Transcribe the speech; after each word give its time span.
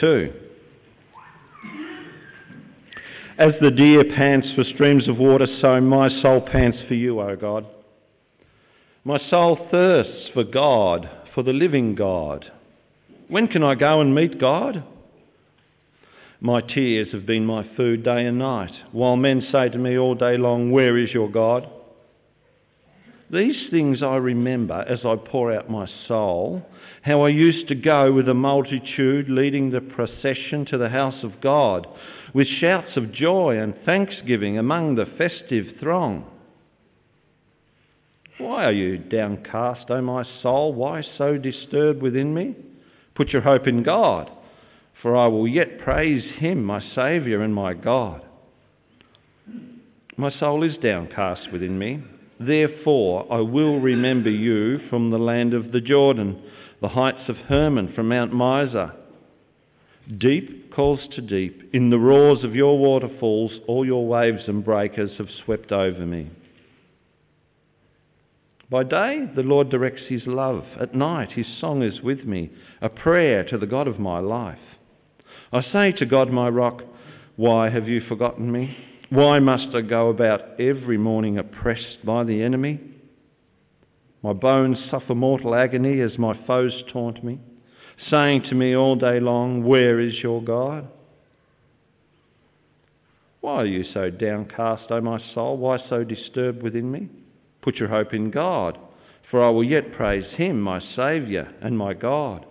2. 0.00 0.32
As 3.38 3.52
the 3.60 3.70
deer 3.70 4.04
pants 4.04 4.48
for 4.54 4.64
streams 4.64 5.08
of 5.08 5.18
water, 5.18 5.46
so 5.60 5.80
my 5.80 6.08
soul 6.20 6.40
pants 6.40 6.78
for 6.88 6.94
you, 6.94 7.20
O 7.20 7.36
God. 7.36 7.66
My 9.04 9.18
soul 9.30 9.68
thirsts 9.70 10.30
for 10.34 10.44
God, 10.44 11.08
for 11.34 11.42
the 11.42 11.52
living 11.52 11.94
God. 11.94 12.50
When 13.28 13.48
can 13.48 13.62
I 13.62 13.76
go 13.76 14.00
and 14.00 14.14
meet 14.14 14.38
God? 14.38 14.84
My 16.40 16.60
tears 16.60 17.08
have 17.12 17.26
been 17.26 17.46
my 17.46 17.66
food 17.76 18.02
day 18.04 18.26
and 18.26 18.38
night, 18.38 18.72
while 18.92 19.16
men 19.16 19.46
say 19.52 19.68
to 19.68 19.78
me 19.78 19.98
all 19.98 20.14
day 20.14 20.36
long, 20.36 20.70
Where 20.70 20.98
is 20.98 21.12
your 21.12 21.30
God? 21.30 21.68
These 23.30 23.70
things 23.70 24.02
I 24.02 24.16
remember 24.16 24.84
as 24.88 25.00
I 25.04 25.16
pour 25.16 25.52
out 25.52 25.70
my 25.70 25.88
soul, 26.08 26.62
how 27.02 27.22
I 27.22 27.30
used 27.30 27.68
to 27.68 27.74
go 27.74 28.12
with 28.12 28.28
a 28.28 28.34
multitude 28.34 29.28
leading 29.28 29.70
the 29.70 29.80
procession 29.80 30.66
to 30.66 30.78
the 30.78 30.90
house 30.90 31.22
of 31.22 31.40
God, 31.40 31.86
with 32.34 32.46
shouts 32.46 32.96
of 32.96 33.12
joy 33.12 33.58
and 33.58 33.74
thanksgiving 33.84 34.58
among 34.58 34.94
the 34.94 35.06
festive 35.06 35.66
throng. 35.80 36.24
Why 38.38 38.64
are 38.64 38.72
you 38.72 38.98
downcast, 38.98 39.90
O 39.90 40.00
my 40.00 40.24
soul? 40.42 40.72
Why 40.72 41.02
so 41.18 41.36
disturbed 41.36 42.02
within 42.02 42.32
me? 42.32 42.54
Put 43.14 43.30
your 43.30 43.42
hope 43.42 43.66
in 43.66 43.82
God, 43.82 44.30
for 45.02 45.16
I 45.16 45.26
will 45.26 45.48
yet 45.48 45.80
praise 45.80 46.24
him, 46.38 46.64
my 46.64 46.82
Saviour 46.94 47.42
and 47.42 47.54
my 47.54 47.74
God. 47.74 48.22
My 50.16 50.30
soul 50.38 50.62
is 50.62 50.76
downcast 50.82 51.52
within 51.52 51.78
me. 51.78 52.02
Therefore, 52.38 53.26
I 53.30 53.40
will 53.40 53.78
remember 53.80 54.30
you 54.30 54.80
from 54.88 55.10
the 55.10 55.18
land 55.18 55.52
of 55.52 55.72
the 55.72 55.80
Jordan, 55.80 56.42
the 56.80 56.88
heights 56.88 57.28
of 57.28 57.36
Hermon, 57.36 57.92
from 57.94 58.08
Mount 58.08 58.32
Mizar. 58.32 58.94
Deep 60.18 60.74
calls 60.74 61.00
to 61.14 61.20
deep. 61.20 61.70
In 61.72 61.90
the 61.90 61.98
roars 61.98 62.42
of 62.42 62.54
your 62.54 62.78
waterfalls, 62.78 63.52
all 63.66 63.84
your 63.84 64.06
waves 64.06 64.44
and 64.46 64.64
breakers 64.64 65.10
have 65.18 65.28
swept 65.44 65.72
over 65.72 66.06
me. 66.06 66.30
By 68.70 68.84
day, 68.84 69.26
the 69.34 69.42
Lord 69.42 69.68
directs 69.68 70.02
his 70.08 70.26
love. 70.26 70.64
At 70.80 70.94
night, 70.94 71.32
his 71.32 71.46
song 71.60 71.82
is 71.82 72.00
with 72.00 72.24
me, 72.24 72.50
a 72.80 72.88
prayer 72.88 73.44
to 73.44 73.58
the 73.58 73.66
God 73.66 73.88
of 73.88 73.98
my 73.98 74.20
life. 74.20 74.58
I 75.52 75.62
say 75.72 75.92
to 75.92 76.06
God, 76.06 76.30
my 76.30 76.48
rock, 76.48 76.82
why 77.36 77.70
have 77.70 77.88
you 77.88 78.00
forgotten 78.00 78.50
me? 78.50 78.76
Why 79.10 79.40
must 79.40 79.74
I 79.74 79.80
go 79.80 80.08
about 80.08 80.60
every 80.60 80.96
morning 80.96 81.36
oppressed 81.36 82.04
by 82.04 82.22
the 82.22 82.42
enemy? 82.42 82.80
My 84.22 84.32
bones 84.32 84.78
suffer 84.90 85.14
mortal 85.14 85.54
agony 85.54 86.00
as 86.00 86.18
my 86.18 86.38
foes 86.46 86.82
taunt 86.92 87.24
me, 87.24 87.38
saying 88.10 88.42
to 88.44 88.54
me 88.54 88.76
all 88.76 88.96
day 88.96 89.18
long, 89.18 89.64
Where 89.64 89.98
is 89.98 90.14
your 90.22 90.42
God? 90.42 90.86
Why 93.40 93.54
are 93.56 93.66
you 93.66 93.84
so 93.94 94.10
downcast, 94.10 94.90
O 94.90 95.00
my 95.00 95.20
soul? 95.34 95.56
Why 95.56 95.78
so 95.88 96.04
disturbed 96.04 96.62
within 96.62 96.92
me? 96.92 97.08
Put 97.62 97.76
your 97.76 97.88
hope 97.88 98.12
in 98.12 98.30
God, 98.30 98.78
for 99.30 99.42
I 99.42 99.48
will 99.48 99.64
yet 99.64 99.92
praise 99.92 100.30
him, 100.34 100.60
my 100.60 100.80
Saviour 100.94 101.48
and 101.62 101.76
my 101.76 101.94
God. 101.94 102.44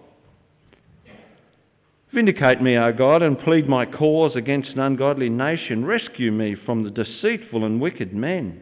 Vindicate 2.11 2.59
me, 2.59 2.75
O 2.75 2.91
God, 2.91 3.21
and 3.21 3.37
plead 3.37 3.69
my 3.69 3.85
cause 3.85 4.35
against 4.35 4.71
an 4.71 4.79
ungodly 4.79 5.29
nation. 5.29 5.85
Rescue 5.85 6.31
me 6.31 6.55
from 6.65 6.83
the 6.83 6.89
deceitful 6.89 7.63
and 7.63 7.79
wicked 7.79 8.13
men. 8.15 8.61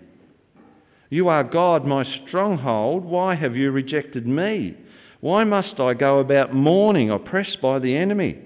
You 1.10 1.28
are 1.30 1.44
God, 1.44 1.86
my 1.86 2.04
stronghold. 2.28 3.06
Why 3.06 3.36
have 3.36 3.56
you 3.56 3.72
rejected 3.72 4.28
me? 4.28 4.76
Why 5.22 5.44
must 5.44 5.80
I 5.80 5.94
go 5.94 6.20
about 6.20 6.54
mourning, 6.54 7.10
oppressed 7.10 7.62
by 7.62 7.80
the 7.80 7.96
enemy? 7.96 8.38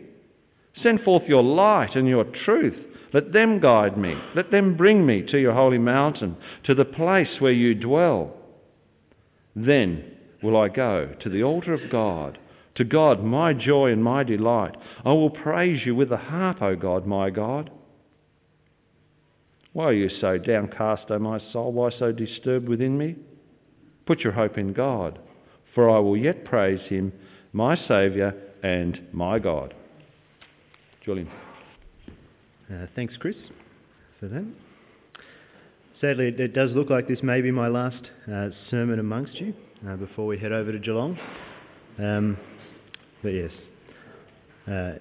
Send 0.81 1.01
forth 1.01 1.23
your 1.27 1.43
light 1.43 1.95
and 1.95 2.07
your 2.07 2.23
truth. 2.45 2.77
Let 3.13 3.33
them 3.33 3.59
guide 3.59 3.97
me. 3.97 4.15
Let 4.35 4.51
them 4.51 4.77
bring 4.77 5.05
me 5.05 5.23
to 5.23 5.39
your 5.39 5.53
holy 5.53 5.77
mountain, 5.77 6.37
to 6.63 6.73
the 6.73 6.85
place 6.85 7.39
where 7.39 7.51
you 7.51 7.75
dwell. 7.75 8.33
Then 9.55 10.05
will 10.41 10.55
I 10.55 10.69
go 10.69 11.13
to 11.19 11.29
the 11.29 11.43
altar 11.43 11.73
of 11.73 11.91
God 11.91 12.37
to 12.75 12.83
God, 12.83 13.23
my 13.23 13.53
joy 13.53 13.91
and 13.91 14.03
my 14.03 14.23
delight. 14.23 14.75
I 15.03 15.09
will 15.09 15.29
praise 15.29 15.85
you 15.85 15.95
with 15.95 16.09
the 16.09 16.17
harp, 16.17 16.61
O 16.61 16.75
God, 16.75 17.05
my 17.05 17.29
God. 17.29 17.69
Why 19.73 19.85
are 19.85 19.93
you 19.93 20.09
so 20.19 20.37
downcast, 20.37 21.03
O 21.09 21.19
my 21.19 21.39
soul? 21.53 21.71
Why 21.71 21.91
so 21.97 22.11
disturbed 22.11 22.67
within 22.67 22.97
me? 22.97 23.15
Put 24.05 24.19
your 24.21 24.33
hope 24.33 24.57
in 24.57 24.73
God, 24.73 25.19
for 25.73 25.89
I 25.89 25.99
will 25.99 26.17
yet 26.17 26.43
praise 26.43 26.81
him, 26.89 27.13
my 27.53 27.77
Saviour 27.87 28.33
and 28.63 28.99
my 29.13 29.39
God. 29.39 29.73
Julian. 31.05 31.29
Uh, 32.71 32.87
thanks, 32.95 33.15
Chris, 33.17 33.35
for 34.19 34.27
that. 34.27 34.45
Sadly, 36.01 36.33
it, 36.37 36.53
does 36.53 36.71
look 36.71 36.89
like 36.89 37.07
this 37.07 37.21
may 37.21 37.41
be 37.41 37.51
my 37.51 37.67
last 37.67 38.03
uh, 38.31 38.49
sermon 38.69 38.99
amongst 38.99 39.35
you 39.35 39.53
uh, 39.87 39.95
before 39.95 40.25
we 40.25 40.37
head 40.37 40.51
over 40.51 40.71
to 40.71 40.79
Geelong. 40.79 41.17
Um, 41.99 42.37
but 43.21 43.29
yes, 43.29 43.51
uh, 44.67 44.93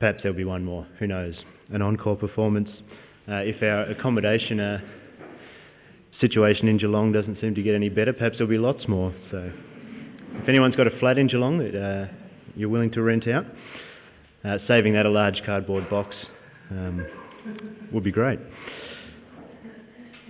perhaps 0.00 0.20
there'll 0.22 0.36
be 0.36 0.44
one 0.44 0.64
more. 0.64 0.86
Who 0.98 1.06
knows? 1.06 1.34
An 1.72 1.82
encore 1.82 2.16
performance. 2.16 2.70
Uh, 3.28 3.42
if 3.44 3.62
our 3.62 3.82
accommodation 3.82 4.58
uh, 4.58 4.80
situation 6.20 6.66
in 6.68 6.78
Geelong 6.78 7.12
doesn't 7.12 7.38
seem 7.40 7.54
to 7.54 7.62
get 7.62 7.74
any 7.74 7.90
better, 7.90 8.12
perhaps 8.12 8.38
there'll 8.38 8.50
be 8.50 8.58
lots 8.58 8.88
more. 8.88 9.14
So, 9.30 9.52
if 10.36 10.48
anyone's 10.48 10.74
got 10.74 10.86
a 10.86 10.98
flat 10.98 11.18
in 11.18 11.28
Geelong 11.28 11.58
that 11.58 11.78
uh, 11.78 12.12
you're 12.56 12.70
willing 12.70 12.90
to 12.92 13.02
rent 13.02 13.28
out, 13.28 13.44
uh, 14.42 14.56
saving 14.66 14.94
that 14.94 15.04
a 15.04 15.10
large 15.10 15.42
cardboard 15.44 15.88
box 15.90 16.16
um, 16.70 17.06
would 17.92 18.02
be 18.02 18.10
great. 18.10 18.38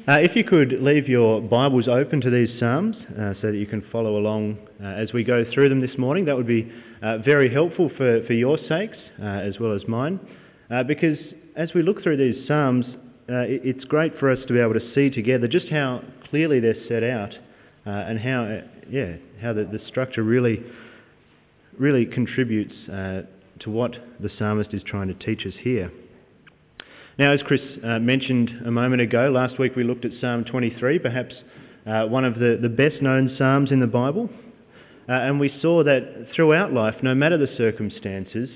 Uh, 0.08 0.14
if 0.14 0.34
you 0.34 0.42
could 0.42 0.72
leave 0.80 1.08
your 1.08 1.40
Bibles 1.40 1.86
open 1.86 2.20
to 2.22 2.30
these 2.30 2.48
Psalms 2.58 2.96
uh, 3.12 3.34
so 3.40 3.52
that 3.52 3.56
you 3.56 3.66
can 3.66 3.84
follow 3.92 4.16
along 4.16 4.58
as 4.82 5.12
we 5.12 5.22
go 5.22 5.44
through 5.54 5.68
them 5.68 5.80
this 5.80 5.96
morning, 5.96 6.24
that 6.24 6.36
would 6.36 6.46
be 6.46 6.72
uh, 7.02 7.18
very 7.18 7.52
helpful 7.52 7.90
for, 7.96 8.24
for 8.26 8.32
your 8.32 8.58
sakes 8.68 8.96
uh, 9.20 9.24
as 9.24 9.58
well 9.58 9.74
as 9.74 9.86
mine. 9.88 10.20
Uh, 10.70 10.82
because 10.82 11.18
as 11.56 11.72
we 11.74 11.82
look 11.82 12.02
through 12.02 12.16
these 12.16 12.46
Psalms, 12.46 12.84
it, 13.28 13.62
it's 13.64 13.84
great 13.84 14.18
for 14.18 14.30
us 14.30 14.38
to 14.46 14.52
be 14.52 14.60
able 14.60 14.74
to 14.74 14.94
see 14.94 15.10
together 15.10 15.46
just 15.46 15.68
how 15.68 16.02
clearly 16.28 16.60
they're 16.60 16.86
set 16.88 17.02
out 17.02 17.34
and 17.84 18.20
how, 18.20 18.60
yeah, 18.88 19.14
how 19.42 19.52
the, 19.52 19.64
the 19.64 19.80
structure 19.88 20.22
really, 20.22 20.62
really 21.76 22.06
contributes 22.06 22.74
to 22.86 23.70
what 23.70 23.92
the 24.20 24.30
psalmist 24.38 24.72
is 24.72 24.82
trying 24.84 25.08
to 25.08 25.14
teach 25.14 25.46
us 25.46 25.54
here. 25.60 25.90
Now, 27.18 27.32
as 27.32 27.42
Chris 27.42 27.60
uh, 27.84 27.98
mentioned 27.98 28.50
a 28.64 28.70
moment 28.70 29.02
ago, 29.02 29.30
last 29.30 29.58
week 29.58 29.76
we 29.76 29.84
looked 29.84 30.04
at 30.04 30.12
Psalm 30.20 30.44
23, 30.44 30.98
perhaps 31.00 31.34
uh, 31.86 32.06
one 32.06 32.24
of 32.24 32.34
the, 32.34 32.58
the 32.60 32.68
best 32.68 33.02
known 33.02 33.34
Psalms 33.36 33.70
in 33.70 33.80
the 33.80 33.86
Bible. 33.86 34.30
Uh, 35.10 35.14
and 35.14 35.40
we 35.40 35.52
saw 35.60 35.82
that 35.82 36.28
throughout 36.36 36.72
life, 36.72 36.94
no 37.02 37.16
matter 37.16 37.36
the 37.36 37.52
circumstances, 37.56 38.48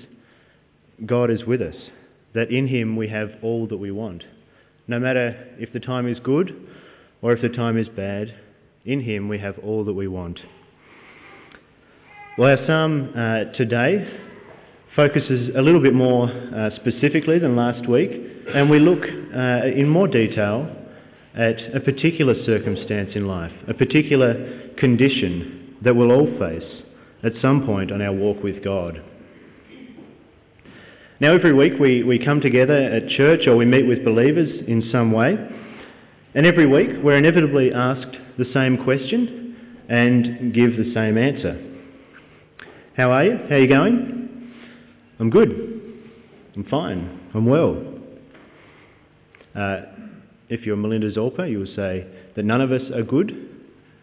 God 1.05 1.29
is 1.29 1.43
with 1.43 1.61
us. 1.61 1.75
That 2.33 2.49
in 2.49 2.69
Him 2.69 2.95
we 2.95 3.09
have 3.09 3.31
all 3.41 3.67
that 3.67 3.75
we 3.77 3.91
want. 3.91 4.23
No 4.87 4.97
matter 4.97 5.49
if 5.59 5.73
the 5.73 5.81
time 5.81 6.07
is 6.07 6.17
good 6.23 6.55
or 7.21 7.33
if 7.33 7.41
the 7.41 7.49
time 7.49 7.77
is 7.77 7.89
bad, 7.89 8.33
in 8.85 9.01
Him 9.01 9.27
we 9.27 9.37
have 9.39 9.59
all 9.59 9.83
that 9.83 9.93
we 9.93 10.07
want. 10.07 10.39
Well, 12.37 12.57
our 12.57 12.65
psalm 12.65 13.11
uh, 13.13 13.57
today 13.57 14.21
focuses 14.95 15.49
a 15.57 15.61
little 15.61 15.81
bit 15.81 15.93
more 15.93 16.29
uh, 16.29 16.69
specifically 16.77 17.37
than 17.37 17.57
last 17.57 17.89
week, 17.89 18.11
and 18.53 18.69
we 18.69 18.79
look 18.79 19.03
uh, 19.03 19.67
in 19.77 19.89
more 19.89 20.07
detail 20.07 20.73
at 21.35 21.75
a 21.75 21.81
particular 21.81 22.33
circumstance 22.45 23.11
in 23.13 23.27
life, 23.27 23.51
a 23.67 23.73
particular 23.73 24.69
condition 24.77 25.64
that 25.83 25.95
we'll 25.95 26.11
all 26.11 26.27
face 26.39 26.83
at 27.23 27.33
some 27.41 27.65
point 27.65 27.91
on 27.91 28.01
our 28.01 28.13
walk 28.13 28.43
with 28.43 28.63
God. 28.63 29.03
Now, 31.19 31.33
every 31.33 31.53
week 31.53 31.73
we, 31.79 32.03
we 32.03 32.23
come 32.23 32.41
together 32.41 32.73
at 32.73 33.07
church 33.09 33.47
or 33.47 33.55
we 33.55 33.65
meet 33.65 33.87
with 33.87 34.03
believers 34.03 34.49
in 34.67 34.89
some 34.91 35.11
way, 35.11 35.35
and 36.33 36.45
every 36.45 36.67
week 36.67 36.89
we're 37.01 37.17
inevitably 37.17 37.71
asked 37.73 38.17
the 38.37 38.45
same 38.53 38.83
question 38.83 39.55
and 39.87 40.53
give 40.53 40.75
the 40.75 40.93
same 40.93 41.17
answer. 41.17 41.61
How 42.97 43.11
are 43.11 43.23
you? 43.23 43.37
How 43.49 43.55
are 43.55 43.59
you 43.59 43.67
going? 43.67 44.53
I'm 45.19 45.29
good. 45.29 45.49
I'm 46.55 46.65
fine. 46.65 47.29
I'm 47.33 47.45
well. 47.45 47.81
Uh, 49.55 49.77
if 50.49 50.65
you're 50.65 50.75
Melinda 50.75 51.11
Zolper, 51.11 51.49
you 51.49 51.59
will 51.59 51.75
say 51.75 52.05
that 52.35 52.43
none 52.43 52.61
of 52.61 52.71
us 52.71 52.81
are 52.93 53.03
good 53.03 53.54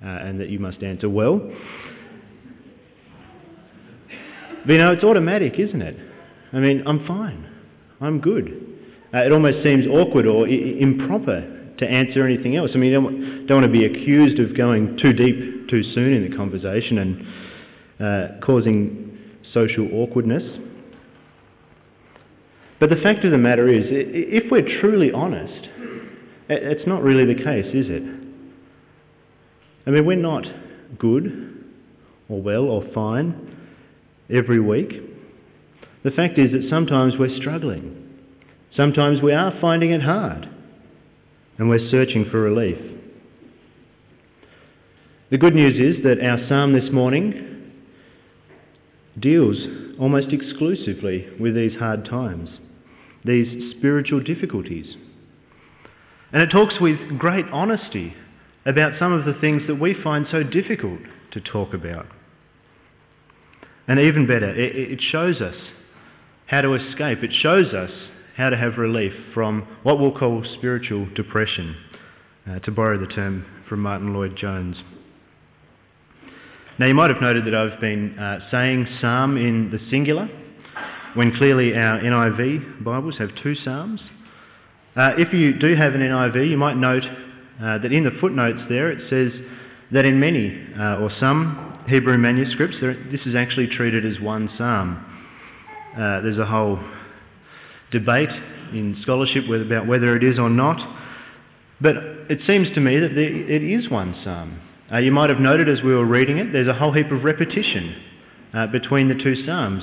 uh, 0.04 0.08
and 0.08 0.40
that 0.40 0.48
you 0.48 0.58
must 0.58 0.82
answer 0.82 1.08
well. 1.08 1.38
But 4.66 4.72
you 4.72 4.78
know, 4.78 4.92
it's 4.92 5.04
automatic, 5.04 5.58
isn't 5.58 5.82
it? 5.82 5.96
I 6.52 6.58
mean, 6.58 6.82
I'm 6.86 7.06
fine. 7.06 7.48
I'm 8.00 8.20
good. 8.20 8.72
Uh, 9.14 9.18
it 9.18 9.32
almost 9.32 9.62
seems 9.62 9.86
awkward 9.86 10.26
or 10.26 10.46
I- 10.46 10.50
improper 10.50 11.74
to 11.78 11.86
answer 11.86 12.24
anything 12.24 12.56
else. 12.56 12.70
I 12.74 12.78
mean, 12.78 12.92
you 12.92 13.00
don't, 13.00 13.46
don't, 13.46 13.62
want 13.62 13.72
to 13.72 13.78
be 13.78 13.84
accused 13.84 14.38
of 14.38 14.56
going 14.56 14.98
too 14.98 15.12
deep 15.12 15.68
too 15.68 15.82
soon 15.94 16.12
in 16.12 16.30
the 16.30 16.36
conversation 16.36 16.98
and 16.98 17.26
uh, 18.00 18.40
causing 18.44 19.18
social 19.52 19.88
awkwardness. 19.92 20.42
But 22.78 22.90
the 22.90 22.96
fact 22.96 23.24
of 23.24 23.30
the 23.30 23.38
matter 23.38 23.68
is, 23.68 23.84
if 23.88 24.50
we're 24.50 24.80
truly 24.80 25.12
honest, 25.12 25.68
it's 26.48 26.86
not 26.86 27.02
really 27.02 27.24
the 27.24 27.42
case, 27.42 27.66
is 27.66 27.86
it? 27.88 28.21
I 29.86 29.90
mean, 29.90 30.06
we're 30.06 30.16
not 30.16 30.44
good 30.98 31.64
or 32.28 32.40
well 32.40 32.64
or 32.64 32.84
fine 32.94 33.56
every 34.30 34.60
week. 34.60 34.92
The 36.04 36.10
fact 36.10 36.38
is 36.38 36.52
that 36.52 36.68
sometimes 36.70 37.14
we're 37.18 37.36
struggling. 37.36 37.98
Sometimes 38.76 39.20
we 39.22 39.32
are 39.32 39.52
finding 39.60 39.90
it 39.90 40.02
hard 40.02 40.48
and 41.58 41.68
we're 41.68 41.90
searching 41.90 42.26
for 42.30 42.40
relief. 42.40 42.78
The 45.30 45.38
good 45.38 45.54
news 45.54 45.96
is 45.96 46.02
that 46.04 46.24
our 46.24 46.46
psalm 46.48 46.72
this 46.72 46.90
morning 46.92 47.72
deals 49.18 49.56
almost 49.98 50.32
exclusively 50.32 51.26
with 51.38 51.54
these 51.54 51.78
hard 51.78 52.04
times, 52.04 52.48
these 53.24 53.74
spiritual 53.76 54.20
difficulties. 54.20 54.96
And 56.32 56.42
it 56.42 56.50
talks 56.50 56.74
with 56.80 57.18
great 57.18 57.46
honesty 57.52 58.14
about 58.64 58.98
some 58.98 59.12
of 59.12 59.24
the 59.24 59.38
things 59.40 59.62
that 59.66 59.80
we 59.80 59.94
find 60.02 60.26
so 60.30 60.42
difficult 60.42 61.00
to 61.32 61.40
talk 61.40 61.74
about. 61.74 62.06
And 63.88 63.98
even 63.98 64.26
better, 64.26 64.48
it, 64.48 65.00
shows 65.00 65.40
us 65.40 65.56
how 66.46 66.60
to 66.60 66.74
escape. 66.74 67.22
It 67.22 67.32
shows 67.32 67.74
us 67.74 67.90
how 68.36 68.50
to 68.50 68.56
have 68.56 68.78
relief 68.78 69.12
from 69.34 69.66
what 69.82 69.98
we'll 69.98 70.16
call 70.16 70.44
spiritual 70.56 71.08
depression, 71.14 71.76
uh, 72.48 72.58
to 72.60 72.70
borrow 72.70 72.98
the 72.98 73.12
term 73.12 73.44
from 73.68 73.80
Martyn 73.80 74.14
Lloyd-Jones. 74.14 74.76
Now, 76.78 76.86
you 76.86 76.94
might 76.94 77.10
have 77.10 77.20
noted 77.20 77.44
that 77.46 77.54
I've 77.54 77.80
been 77.80 78.18
uh, 78.18 78.50
saying 78.50 78.86
psalm 79.00 79.36
in 79.36 79.70
the 79.70 79.78
singular, 79.90 80.28
when 81.14 81.36
clearly 81.36 81.74
our 81.76 82.00
NIV 82.00 82.82
Bibles 82.82 83.16
have 83.18 83.30
two 83.42 83.54
psalms. 83.56 84.00
Uh, 84.96 85.12
if 85.18 85.32
you 85.32 85.58
do 85.58 85.74
have 85.74 85.94
an 85.94 86.00
NIV, 86.00 86.50
you 86.50 86.56
might 86.56 86.76
note 86.76 87.04
uh, 87.62 87.78
that 87.78 87.92
in 87.92 88.02
the 88.02 88.10
footnotes 88.20 88.58
there 88.68 88.90
it 88.90 88.98
says 89.08 89.32
that 89.92 90.04
in 90.04 90.18
many 90.18 90.50
uh, 90.78 90.96
or 90.96 91.10
some 91.20 91.80
Hebrew 91.88 92.18
manuscripts, 92.18 92.76
this 92.80 93.20
is 93.26 93.34
actually 93.34 93.68
treated 93.68 94.04
as 94.04 94.20
one 94.20 94.50
psalm. 94.56 95.04
Uh, 95.94 96.20
there's 96.22 96.38
a 96.38 96.46
whole 96.46 96.80
debate 97.90 98.30
in 98.72 98.96
scholarship 99.02 99.44
about 99.48 99.86
whether 99.86 100.16
it 100.16 100.24
is 100.24 100.38
or 100.38 100.48
not, 100.48 100.78
but 101.80 101.96
it 102.30 102.38
seems 102.46 102.72
to 102.74 102.80
me 102.80 102.98
that 102.98 103.16
it 103.16 103.62
is 103.62 103.90
one 103.90 104.18
psalm. 104.24 104.60
Uh, 104.92 104.98
you 104.98 105.12
might 105.12 105.28
have 105.28 105.40
noted 105.40 105.68
as 105.68 105.82
we 105.82 105.94
were 105.94 106.06
reading 106.06 106.38
it, 106.38 106.52
there's 106.52 106.68
a 106.68 106.74
whole 106.74 106.92
heap 106.92 107.10
of 107.10 107.24
repetition 107.24 107.94
uh, 108.54 108.66
between 108.68 109.08
the 109.08 109.22
two 109.22 109.44
psalms, 109.44 109.82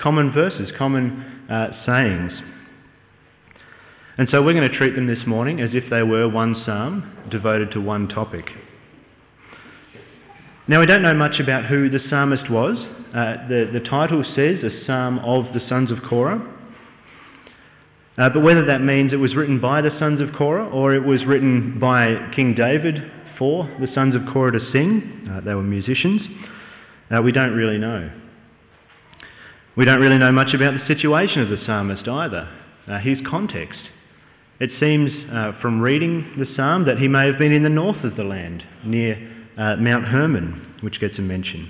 common 0.00 0.32
verses, 0.32 0.70
common 0.78 1.24
sayings. 1.86 2.32
And 4.18 4.28
so 4.30 4.42
we're 4.42 4.52
going 4.52 4.70
to 4.70 4.76
treat 4.76 4.94
them 4.94 5.06
this 5.06 5.26
morning 5.26 5.60
as 5.60 5.70
if 5.72 5.88
they 5.88 6.02
were 6.02 6.28
one 6.28 6.62
psalm 6.66 7.16
devoted 7.30 7.70
to 7.72 7.80
one 7.80 8.08
topic. 8.08 8.44
Now, 10.68 10.80
we 10.80 10.86
don't 10.86 11.02
know 11.02 11.14
much 11.14 11.40
about 11.40 11.64
who 11.64 11.88
the 11.88 11.98
psalmist 12.08 12.50
was. 12.50 12.76
Uh, 12.78 13.48
the, 13.48 13.70
the 13.72 13.80
title 13.80 14.22
says 14.36 14.62
a 14.62 14.84
psalm 14.86 15.18
of 15.20 15.52
the 15.54 15.66
sons 15.68 15.90
of 15.90 15.98
Korah. 16.08 16.40
Uh, 18.18 18.28
but 18.28 18.40
whether 18.40 18.66
that 18.66 18.82
means 18.82 19.12
it 19.12 19.16
was 19.16 19.34
written 19.34 19.60
by 19.60 19.80
the 19.80 19.98
sons 19.98 20.20
of 20.20 20.34
Korah 20.36 20.68
or 20.68 20.94
it 20.94 21.04
was 21.04 21.24
written 21.24 21.80
by 21.80 22.30
King 22.36 22.54
David 22.54 23.10
for 23.38 23.64
the 23.80 23.88
sons 23.94 24.14
of 24.14 24.22
Korah 24.32 24.52
to 24.52 24.72
sing. 24.72 25.28
Uh, 25.30 25.40
they 25.40 25.54
were 25.54 25.62
musicians. 25.62 26.20
Uh, 27.10 27.22
we 27.22 27.32
don't 27.32 27.54
really 27.54 27.78
know. 27.78 28.10
We 29.74 29.86
don't 29.86 30.00
really 30.00 30.18
know 30.18 30.32
much 30.32 30.54
about 30.54 30.74
the 30.74 30.86
situation 30.86 31.40
of 31.40 31.48
the 31.48 31.64
psalmist 31.64 32.06
either, 32.06 32.48
uh, 32.86 32.98
his 32.98 33.18
context. 33.28 33.80
It 34.62 34.70
seems 34.78 35.10
uh, 35.32 35.60
from 35.60 35.80
reading 35.80 36.36
the 36.38 36.46
psalm 36.54 36.84
that 36.84 36.98
he 36.98 37.08
may 37.08 37.26
have 37.26 37.36
been 37.36 37.50
in 37.50 37.64
the 37.64 37.68
north 37.68 38.04
of 38.04 38.14
the 38.14 38.22
land, 38.22 38.62
near 38.84 39.16
uh, 39.58 39.74
Mount 39.74 40.04
Hermon, 40.04 40.76
which 40.82 41.00
gets 41.00 41.18
a 41.18 41.20
mention. 41.20 41.68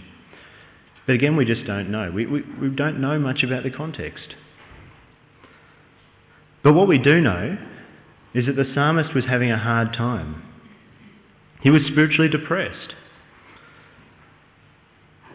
But 1.06 1.14
again, 1.14 1.34
we 1.34 1.46
just 1.46 1.64
don't 1.64 1.90
know. 1.90 2.10
We, 2.14 2.26
we, 2.26 2.42
we 2.60 2.68
don't 2.68 3.00
know 3.00 3.18
much 3.18 3.44
about 3.44 3.62
the 3.62 3.70
context. 3.70 4.34
But 6.62 6.74
what 6.74 6.86
we 6.86 6.98
do 6.98 7.22
know 7.22 7.56
is 8.34 8.44
that 8.44 8.56
the 8.56 8.70
psalmist 8.74 9.14
was 9.14 9.24
having 9.24 9.50
a 9.50 9.58
hard 9.58 9.94
time. 9.94 10.42
He 11.62 11.70
was 11.70 11.80
spiritually 11.90 12.28
depressed. 12.28 12.94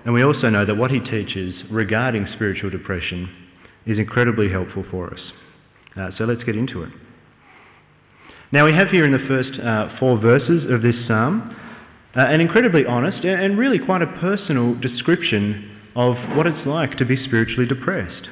And 0.05 0.13
we 0.13 0.21
also 0.21 0.51
know 0.51 0.63
that 0.63 0.77
what 0.77 0.91
he 0.91 0.99
teaches 0.99 1.55
regarding 1.71 2.27
spiritual 2.35 2.69
depression 2.69 3.47
is 3.87 3.97
incredibly 3.97 4.51
helpful 4.51 4.85
for 4.91 5.11
us. 5.11 5.21
Uh, 5.99 6.11
so 6.19 6.25
let's 6.25 6.43
get 6.43 6.55
into 6.55 6.83
it. 6.83 6.91
Now, 8.51 8.65
we 8.65 8.73
have 8.73 8.89
here 8.89 9.03
in 9.03 9.11
the 9.11 9.27
first 9.27 9.59
uh, 9.59 9.97
four 9.99 10.17
verses 10.17 10.71
of 10.71 10.81
this 10.81 10.95
psalm 11.07 11.53
uh, 12.15 12.21
an 12.21 12.41
incredibly 12.41 12.85
honest 12.85 13.23
and 13.23 13.59
really 13.59 13.77
quite 13.77 14.01
a 14.01 14.07
personal 14.19 14.73
description 14.75 15.77
of 15.95 16.15
what 16.35 16.47
it's 16.47 16.65
like 16.65 16.97
to 16.97 17.05
be 17.05 17.21
spiritually 17.25 17.67
depressed, 17.67 18.29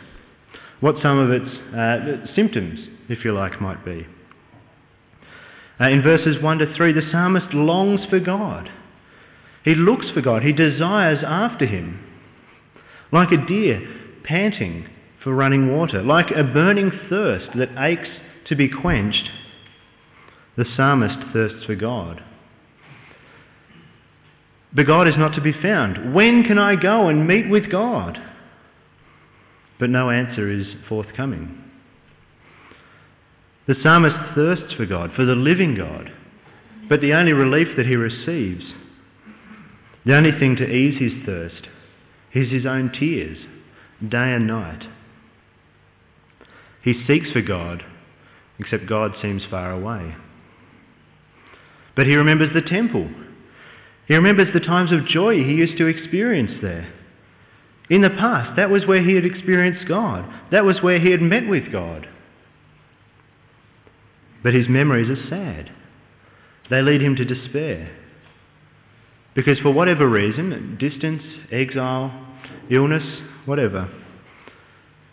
what 0.80 0.96
some 1.04 1.20
of 1.20 1.30
its 1.30 1.50
uh, 1.76 2.34
symptoms, 2.36 2.80
if 3.10 3.24
you 3.26 3.34
like, 3.34 3.62
might 3.62 3.84
be. 3.84 4.08
Uh, 5.80 5.90
in 5.90 6.02
verses 6.02 6.42
1 6.42 6.58
to 6.60 6.74
3, 6.74 6.94
the 6.94 7.10
psalmist 7.12 7.54
longs 7.54 8.00
for 8.10 8.20
God. 8.20 8.70
He 9.64 9.76
looks 9.76 10.06
for 10.14 10.22
God. 10.22 10.44
He 10.44 10.54
desires 10.54 11.24
after 11.26 11.66
Him. 11.66 12.00
Like 13.12 13.32
a 13.32 13.46
deer 13.46 13.82
panting 14.24 14.88
for 15.24 15.34
running 15.34 15.76
water, 15.76 16.02
like 16.02 16.32
a 16.32 16.44
burning 16.44 16.92
thirst 17.10 17.58
that 17.58 17.70
aches 17.78 18.10
to 18.48 18.56
be 18.56 18.70
quenched, 18.70 19.30
the 20.58 20.66
psalmist 20.76 21.34
thirsts 21.34 21.66
for 21.66 21.76
God. 21.76 22.24
But 24.74 24.88
God 24.88 25.08
is 25.08 25.18
not 25.18 25.36
to 25.36 25.42
be 25.42 25.54
found. 25.54 26.14
When 26.14 26.44
can 26.44 26.58
I 26.58 26.76
go 26.76 27.08
and 27.08 27.28
meet 27.28 27.50
with 27.50 27.72
God? 27.72 28.18
But 29.80 29.90
no 29.90 30.10
answer 30.10 30.50
is 30.50 30.68
forthcoming. 30.88 31.64
The 33.68 33.76
psalmist 33.82 34.16
thirsts 34.36 34.74
for 34.76 34.86
God, 34.86 35.12
for 35.16 35.26
the 35.26 35.36
living 35.36 35.76
God, 35.76 36.12
but 36.88 37.02
the 37.02 37.14
only 37.14 37.34
relief 37.34 37.70
that 37.78 37.88
he 37.88 37.96
receives, 37.96 38.64
the 40.06 40.16
only 40.16 40.38
thing 40.38 40.56
to 40.58 40.70
ease 40.70 41.00
his 41.00 41.26
thirst, 41.26 41.68
is 42.34 42.52
his 42.52 42.66
own 42.66 42.92
tears, 42.92 43.38
day 44.08 44.34
and 44.34 44.46
night. 44.46 44.84
He 46.84 47.04
seeks 47.08 47.32
for 47.32 47.42
God, 47.42 47.84
except 48.60 48.88
God 48.88 49.14
seems 49.22 49.42
far 49.50 49.72
away. 49.72 50.16
But 51.96 52.08
he 52.08 52.16
remembers 52.16 52.54
the 52.54 52.62
temple. 52.62 53.10
He 54.08 54.16
remembers 54.16 54.54
the 54.54 54.60
times 54.60 54.92
of 54.92 55.08
joy 55.08 55.36
he 55.36 55.54
used 55.54 55.78
to 55.78 55.88
experience 55.88 56.52
there. 56.62 56.94
In 57.90 58.02
the 58.02 58.10
past, 58.10 58.56
that 58.58 58.70
was 58.70 58.86
where 58.86 59.04
he 59.04 59.16
had 59.16 59.26
experienced 59.26 59.88
God. 59.88 60.32
That 60.52 60.66
was 60.66 60.82
where 60.82 61.00
he 61.00 61.12
had 61.12 61.22
met 61.22 61.48
with 61.48 61.72
God. 61.72 62.08
But 64.44 64.54
his 64.54 64.68
memories 64.68 65.10
are 65.10 65.30
sad. 65.30 65.72
They 66.70 66.82
lead 66.82 67.02
him 67.02 67.16
to 67.16 67.26
despair. 67.26 67.96
Because 69.36 69.60
for 69.60 69.72
whatever 69.72 70.08
reason, 70.08 70.78
distance, 70.80 71.22
exile, 71.52 72.28
illness, 72.70 73.04
whatever, 73.46 73.90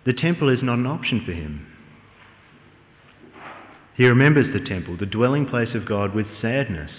the 0.06 0.12
temple 0.12 0.48
is 0.48 0.62
not 0.62 0.78
an 0.78 0.86
option 0.86 1.22
for 1.24 1.32
him. 1.32 1.66
He 3.96 4.06
remembers 4.06 4.52
the 4.52 4.66
temple, 4.66 4.96
the 4.96 5.06
dwelling 5.06 5.46
place 5.46 5.75
of 5.75 5.87
God, 5.87 6.14
with 6.14 6.26
sadness 6.40 6.90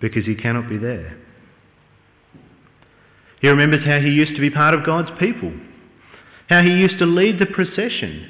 because 0.00 0.24
he 0.24 0.34
cannot 0.34 0.68
be 0.68 0.78
there. 0.78 1.16
He 3.40 3.48
remembers 3.48 3.84
how 3.84 3.98
he 4.00 4.10
used 4.10 4.34
to 4.34 4.40
be 4.40 4.50
part 4.50 4.74
of 4.74 4.84
God's 4.84 5.10
people, 5.18 5.52
how 6.48 6.62
he 6.62 6.70
used 6.70 6.98
to 6.98 7.06
lead 7.06 7.38
the 7.38 7.46
procession 7.46 8.28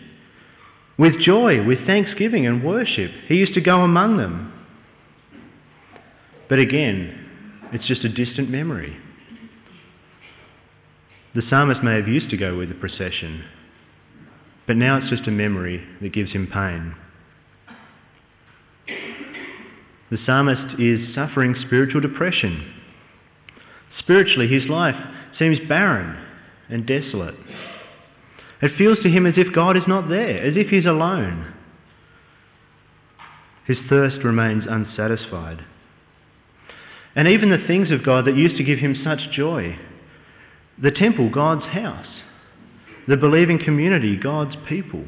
with 0.99 1.21
joy, 1.21 1.65
with 1.65 1.87
thanksgiving 1.87 2.47
and 2.47 2.65
worship. 2.65 3.11
He 3.27 3.37
used 3.37 3.55
to 3.55 3.61
go 3.61 3.81
among 3.81 4.19
them. 4.19 4.53
But 6.49 6.59
again, 6.59 7.69
it's 7.73 7.87
just 7.87 8.05
a 8.05 8.09
distant 8.09 8.51
memory. 8.51 8.97
The 11.35 11.43
psalmist 11.49 11.83
may 11.83 11.97
have 11.97 12.09
used 12.09 12.31
to 12.31 12.37
go 12.37 12.59
with 12.59 12.69
the 12.69 12.75
procession, 12.75 13.45
but 14.67 14.77
now 14.77 14.99
it's 14.99 15.09
just 15.09 15.27
a 15.27 15.31
memory 15.31 15.83
that 16.03 16.13
gives 16.13 16.33
him 16.33 16.47
pain. 16.47 16.95
The 20.13 20.19
psalmist 20.27 20.79
is 20.79 21.15
suffering 21.15 21.57
spiritual 21.67 22.03
depression. 22.03 22.71
Spiritually, 23.99 24.47
his 24.47 24.69
life 24.69 24.95
seems 25.39 25.59
barren 25.67 26.23
and 26.69 26.87
desolate. 26.87 27.35
It 28.61 28.77
feels 28.77 28.99
to 29.03 29.09
him 29.09 29.25
as 29.25 29.35
if 29.39 29.55
God 29.55 29.75
is 29.79 29.85
not 29.89 30.11
there, 30.11 30.45
as 30.45 30.55
if 30.55 30.69
he's 30.69 30.85
alone. 30.85 31.55
His 33.67 33.79
thirst 33.89 34.23
remains 34.23 34.65
unsatisfied. 34.69 35.65
And 37.17 37.27
even 37.27 37.49
the 37.49 37.67
things 37.67 37.91
of 37.91 38.05
God 38.05 38.27
that 38.27 38.37
used 38.37 38.59
to 38.59 38.65
give 38.65 38.81
him 38.81 39.01
such 39.03 39.31
joy 39.33 39.79
the 40.81 40.91
temple, 40.91 41.31
God's 41.31 41.65
house, 41.65 42.07
the 43.09 43.17
believing 43.17 43.59
community, 43.65 44.17
God's 44.17 44.57
people 44.69 45.07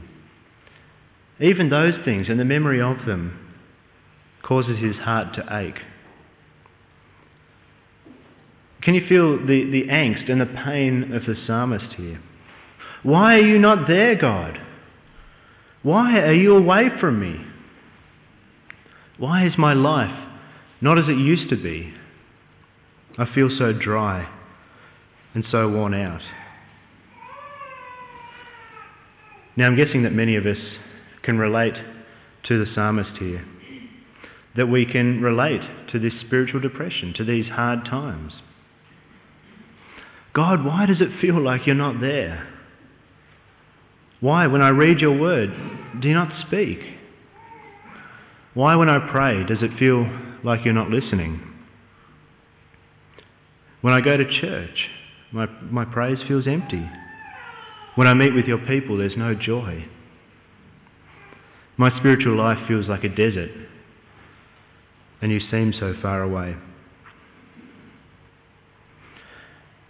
even 1.41 1.69
those 1.69 1.95
things 2.05 2.29
and 2.29 2.39
the 2.39 2.45
memory 2.45 2.81
of 2.81 3.07
them 3.07 3.44
causes 4.47 4.79
his 4.79 4.97
heart 4.97 5.35
to 5.35 5.45
ache. 5.51 5.81
Can 8.83 8.95
you 8.95 9.07
feel 9.09 9.39
the, 9.39 9.71
the 9.71 9.85
angst 9.91 10.31
and 10.31 10.41
the 10.41 10.47
pain 10.47 11.15
of 11.15 11.25
the 11.25 11.35
psalmist 11.47 11.95
here? 11.97 12.21
Why 13.03 13.37
are 13.37 13.47
you 13.47 13.59
not 13.59 13.89
there, 13.89 14.15
God? 14.15 14.59
Why 15.83 16.21
are 16.21 16.35
you 16.35 16.57
away 16.57 16.89
from 17.01 17.21
me? 17.21 17.45
Why 19.19 19.47
is 19.47 19.53
my 19.57 19.75
life 19.75 20.29
not 20.81 20.99
as 20.99 21.05
it 21.09 21.17
used 21.17 21.49
to 21.51 21.57
be? 21.57 21.95
I 23.17 23.27
feel 23.33 23.49
so 23.57 23.73
dry 23.73 24.29
and 25.35 25.45
so 25.51 25.69
worn 25.69 25.95
out. 25.95 26.23
Now, 29.57 29.67
I'm 29.67 29.77
guessing 29.77 30.03
that 30.03 30.13
many 30.13 30.37
of 30.37 30.47
us 30.47 30.59
can 31.23 31.39
relate 31.39 31.75
to 32.49 32.65
the 32.65 32.71
psalmist 32.75 33.17
here, 33.19 33.45
that 34.57 34.67
we 34.67 34.87
can 34.87 35.21
relate 35.21 35.63
to 35.93 35.99
this 35.99 36.13
spiritual 36.21 36.61
depression, 36.61 37.13
to 37.15 37.25
these 37.25 37.47
hard 37.47 37.85
times. 37.85 38.33
God, 40.33 40.65
why 40.65 40.87
does 40.87 41.01
it 41.01 41.21
feel 41.21 41.41
like 41.41 41.67
you're 41.67 41.75
not 41.75 42.01
there? 42.01 42.49
Why, 44.21 44.47
when 44.47 44.63
I 44.63 44.69
read 44.71 45.01
your 45.01 45.19
word, 45.19 45.51
do 46.01 46.09
you 46.09 46.15
not 46.15 46.47
speak? 46.47 46.79
Why, 48.55 48.77
when 48.77 48.89
I 48.89 49.11
pray, 49.11 49.45
does 49.45 49.63
it 49.63 49.79
feel 49.79 50.09
like 50.45 50.65
you're 50.65 50.75
not 50.75 50.91
listening? 50.91 51.41
When 53.81 53.93
I 53.93 54.01
go 54.01 54.17
to 54.17 54.41
church, 54.41 54.89
my, 55.33 55.47
my 55.71 55.85
praise 55.85 56.19
feels 56.27 56.47
empty. 56.47 56.89
When 57.97 58.07
I 58.07 58.15
meet 58.15 58.35
with 58.35 58.47
your 58.47 58.59
people, 58.59 58.97
there's 58.97 59.17
no 59.17 59.35
joy. 59.35 59.85
My 61.77 61.97
spiritual 61.99 62.37
life 62.37 62.59
feels 62.67 62.87
like 62.87 63.05
a 63.05 63.09
desert, 63.09 63.51
and 65.25 65.33
you 65.33 65.41
seem 65.51 65.73
so 65.81 65.95
far 66.03 66.21
away. 66.23 66.55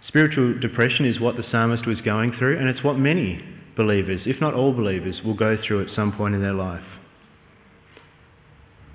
Spiritual 0.07 0.57
depression 0.61 1.03
is 1.05 1.19
what 1.19 1.35
the 1.35 1.43
psalmist 1.51 1.85
was 1.85 1.99
going 1.99 2.31
through, 2.39 2.57
and 2.57 2.69
it's 2.69 2.81
what 2.85 2.97
many 2.97 3.43
believers, 3.75 4.21
if 4.25 4.39
not 4.39 4.53
all 4.53 4.71
believers, 4.71 5.19
will 5.25 5.33
go 5.33 5.57
through 5.61 5.85
at 5.85 5.93
some 5.93 6.13
point 6.13 6.35
in 6.35 6.41
their 6.41 6.53
life. 6.53 6.85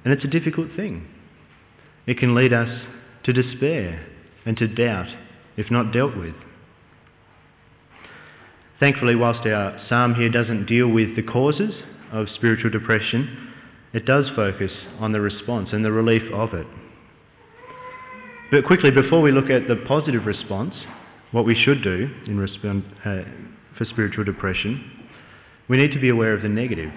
And 0.02 0.14
it's 0.14 0.24
a 0.24 0.28
difficult 0.28 0.68
thing. 0.74 1.06
It 2.06 2.16
can 2.16 2.34
lead 2.34 2.54
us 2.54 2.86
to 3.24 3.34
despair 3.34 4.06
and 4.46 4.56
to 4.56 4.66
doubt 4.66 5.14
if 5.58 5.70
not 5.70 5.92
dealt 5.92 6.16
with. 6.16 6.34
Thankfully, 8.78 9.14
whilst 9.14 9.46
our 9.46 9.78
psalm 9.90 10.14
here 10.14 10.30
doesn't 10.30 10.64
deal 10.64 10.88
with 10.88 11.16
the 11.16 11.22
causes 11.22 11.74
of 12.10 12.28
spiritual 12.34 12.70
depression, 12.70 13.49
it 13.92 14.06
does 14.06 14.26
focus 14.36 14.70
on 14.98 15.12
the 15.12 15.20
response 15.20 15.70
and 15.72 15.84
the 15.84 15.92
relief 15.92 16.22
of 16.32 16.54
it. 16.54 16.66
But 18.50 18.64
quickly, 18.64 18.90
before 18.90 19.22
we 19.22 19.32
look 19.32 19.50
at 19.50 19.68
the 19.68 19.76
positive 19.86 20.26
response, 20.26 20.74
what 21.32 21.44
we 21.44 21.54
should 21.54 21.82
do 21.82 22.08
in 22.26 22.38
respond, 22.38 22.84
uh, 23.04 23.22
for 23.78 23.84
spiritual 23.84 24.24
depression, 24.24 25.08
we 25.68 25.76
need 25.76 25.92
to 25.92 26.00
be 26.00 26.08
aware 26.08 26.34
of 26.34 26.42
the 26.42 26.48
negative. 26.48 26.92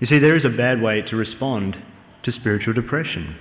You 0.00 0.06
see, 0.06 0.18
there 0.18 0.36
is 0.36 0.44
a 0.44 0.50
bad 0.50 0.82
way 0.82 1.02
to 1.02 1.16
respond 1.16 1.76
to 2.24 2.32
spiritual 2.32 2.74
depression. 2.74 3.36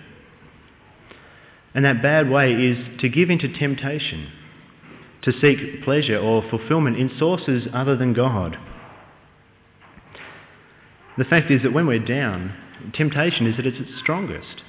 And 1.73 1.83
that 1.83 2.01
bad 2.01 2.29
way 2.29 2.53
is 2.53 3.01
to 3.01 3.09
give 3.09 3.29
into 3.29 3.49
temptation, 3.49 4.31
to 5.23 5.33
seek 5.41 5.83
pleasure 5.83 6.17
or 6.17 6.49
fulfillment 6.49 6.97
in 6.97 7.11
sources 7.19 7.67
other 7.73 7.97
than 7.97 8.13
God. 8.13 8.57
The 11.17 11.25
fact 11.25 11.51
is 11.51 11.61
that 11.63 11.73
when 11.73 11.87
we're 11.87 11.99
down, 11.99 12.53
temptation 12.93 13.47
is 13.47 13.59
at 13.59 13.65
its 13.65 13.79
strongest. 13.99 14.63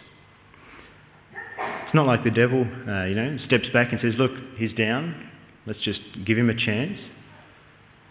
It's 1.85 1.95
not 1.95 2.07
like 2.07 2.25
the 2.25 2.31
devil, 2.31 2.67
uh, 2.89 3.05
you 3.05 3.15
know, 3.15 3.39
steps 3.47 3.69
back 3.73 3.93
and 3.93 4.01
says, 4.01 4.15
"Look, 4.17 4.33
he's 4.57 4.73
down. 4.73 5.15
Let's 5.67 5.81
just 5.81 6.01
give 6.25 6.37
him 6.37 6.51
a 6.51 6.55
chance." 6.55 6.99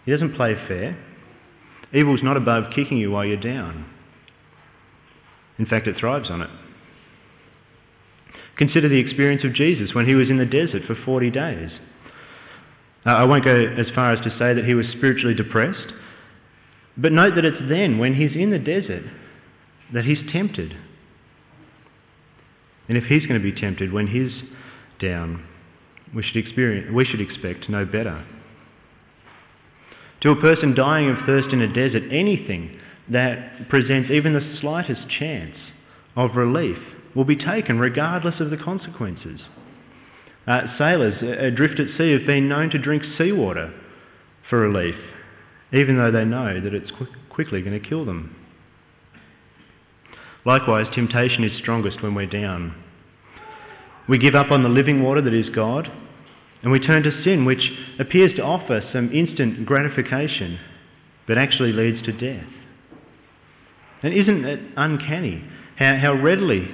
He 0.04 0.12
doesn't 0.12 0.34
play 0.34 0.54
fair. 0.68 0.96
Evil's 1.92 2.22
not 2.22 2.36
above 2.36 2.72
kicking 2.74 2.98
you 2.98 3.10
while 3.10 3.24
you're 3.24 3.36
down. 3.36 3.84
In 5.58 5.66
fact, 5.66 5.86
it 5.86 5.96
thrives 5.96 6.30
on 6.30 6.42
it. 6.42 6.50
Consider 8.56 8.88
the 8.88 8.98
experience 8.98 9.44
of 9.44 9.52
Jesus 9.52 9.94
when 9.94 10.06
he 10.06 10.14
was 10.14 10.30
in 10.30 10.38
the 10.38 10.46
desert 10.46 10.84
for 10.86 10.94
40 10.94 11.30
days. 11.30 11.70
Uh, 13.04 13.10
I 13.10 13.24
won't 13.24 13.44
go 13.44 13.54
as 13.54 13.86
far 13.94 14.12
as 14.12 14.24
to 14.24 14.30
say 14.38 14.54
that 14.54 14.64
he 14.64 14.74
was 14.74 14.86
spiritually 14.88 15.34
depressed, 15.34 15.92
but 16.96 17.12
note 17.12 17.34
that 17.34 17.44
it's 17.44 17.68
then, 17.68 17.98
when 17.98 18.14
he's 18.14 18.34
in 18.34 18.50
the 18.50 18.58
desert, 18.58 19.04
that 19.92 20.04
he's 20.04 20.18
tempted. 20.32 20.76
And 22.88 22.96
if 22.96 23.04
he's 23.04 23.26
going 23.26 23.40
to 23.40 23.52
be 23.52 23.58
tempted 23.58 23.92
when 23.92 24.06
he's 24.06 24.32
down, 25.00 25.44
we 26.14 26.22
should, 26.22 26.36
experience, 26.36 26.92
we 26.92 27.04
should 27.04 27.20
expect 27.20 27.68
no 27.68 27.84
better. 27.84 28.24
To 30.22 30.30
a 30.30 30.40
person 30.40 30.74
dying 30.74 31.10
of 31.10 31.18
thirst 31.26 31.48
in 31.52 31.60
a 31.60 31.72
desert, 31.72 32.04
anything 32.10 32.78
that 33.10 33.68
presents 33.68 34.10
even 34.10 34.32
the 34.32 34.58
slightest 34.60 35.02
chance 35.08 35.56
of 36.16 36.36
relief 36.36 36.78
will 37.14 37.24
be 37.24 37.36
taken 37.36 37.78
regardless 37.78 38.40
of 38.40 38.50
the 38.50 38.56
consequences. 38.56 39.40
Uh, 40.46 40.78
sailors 40.78 41.14
adrift 41.22 41.80
at 41.80 41.88
sea 41.98 42.12
have 42.12 42.26
been 42.26 42.48
known 42.48 42.70
to 42.70 42.78
drink 42.78 43.02
seawater 43.18 43.72
for 44.48 44.60
relief, 44.60 44.94
even 45.72 45.96
though 45.96 46.10
they 46.10 46.24
know 46.24 46.60
that 46.60 46.72
it's 46.72 46.90
qu- 46.92 47.08
quickly 47.30 47.62
going 47.62 47.80
to 47.80 47.88
kill 47.88 48.04
them. 48.04 48.34
Likewise, 50.46 50.86
temptation 50.94 51.42
is 51.42 51.58
strongest 51.58 52.00
when 52.04 52.14
we're 52.14 52.24
down. 52.26 52.72
We 54.08 54.16
give 54.16 54.36
up 54.36 54.52
on 54.52 54.62
the 54.62 54.68
living 54.68 55.02
water 55.02 55.20
that 55.20 55.34
is 55.34 55.48
God, 55.50 55.90
and 56.62 56.70
we 56.70 56.78
turn 56.78 57.02
to 57.02 57.24
sin, 57.24 57.44
which 57.44 57.72
appears 57.98 58.32
to 58.36 58.42
offer 58.44 58.80
some 58.92 59.12
instant 59.12 59.66
gratification, 59.66 60.60
but 61.26 61.36
actually 61.36 61.72
leads 61.72 62.00
to 62.06 62.12
death. 62.12 62.46
And 64.04 64.14
isn't 64.14 64.44
it 64.44 64.60
uncanny 64.76 65.42
how, 65.78 65.96
how 65.96 66.14
readily 66.14 66.68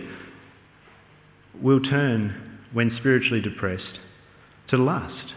we'll 1.58 1.80
turn, 1.80 2.58
when 2.74 2.94
spiritually 2.98 3.40
depressed, 3.40 4.00
to 4.68 4.76
lust 4.76 5.32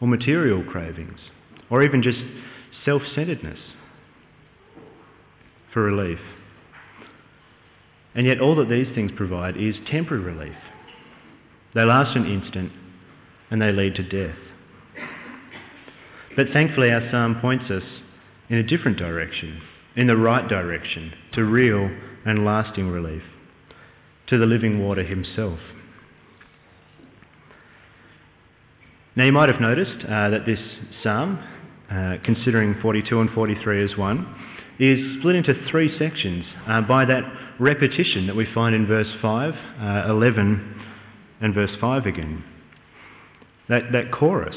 or 0.00 0.06
material 0.06 0.62
cravings 0.62 1.18
or 1.68 1.82
even 1.82 2.00
just 2.00 2.18
self 2.84 3.02
centeredness 3.12 3.58
for 5.72 5.82
relief? 5.82 6.20
And 8.14 8.26
yet, 8.26 8.40
all 8.40 8.56
that 8.56 8.68
these 8.68 8.92
things 8.94 9.12
provide 9.16 9.56
is 9.56 9.76
temporary 9.90 10.22
relief. 10.22 10.56
They 11.74 11.82
last 11.82 12.16
an 12.16 12.26
instant 12.26 12.72
and 13.50 13.62
they 13.62 13.72
lead 13.72 13.94
to 13.96 14.02
death. 14.02 14.38
But 16.36 16.48
thankfully, 16.52 16.90
our 16.90 17.08
psalm 17.10 17.38
points 17.40 17.70
us 17.70 17.82
in 18.48 18.58
a 18.58 18.62
different 18.62 18.98
direction 18.98 19.60
in 19.96 20.06
the 20.06 20.16
right 20.16 20.48
direction 20.48 21.12
to 21.32 21.44
real 21.44 21.90
and 22.24 22.44
lasting 22.44 22.88
relief, 22.88 23.22
to 24.28 24.38
the 24.38 24.46
living 24.46 24.84
water 24.84 25.02
himself. 25.02 25.58
Now, 29.16 29.24
you 29.24 29.32
might 29.32 29.48
have 29.48 29.60
noticed 29.60 30.04
uh, 30.04 30.30
that 30.30 30.46
this 30.46 30.60
psalm, 31.02 31.42
uh, 31.90 32.16
considering 32.24 32.76
42 32.80 33.20
and 33.20 33.30
43 33.30 33.84
as 33.84 33.96
one, 33.96 34.34
is 34.80 35.18
split 35.18 35.36
into 35.36 35.54
three 35.70 35.96
sections 35.98 36.44
uh, 36.66 36.80
by 36.80 37.04
that 37.04 37.22
repetition 37.60 38.26
that 38.26 38.34
we 38.34 38.46
find 38.54 38.74
in 38.74 38.86
verse 38.86 39.12
5, 39.20 39.54
uh, 39.54 40.10
11, 40.10 40.82
and 41.42 41.54
verse 41.54 41.70
5 41.80 42.06
again. 42.06 42.42
That, 43.68 43.92
that 43.92 44.10
chorus. 44.10 44.56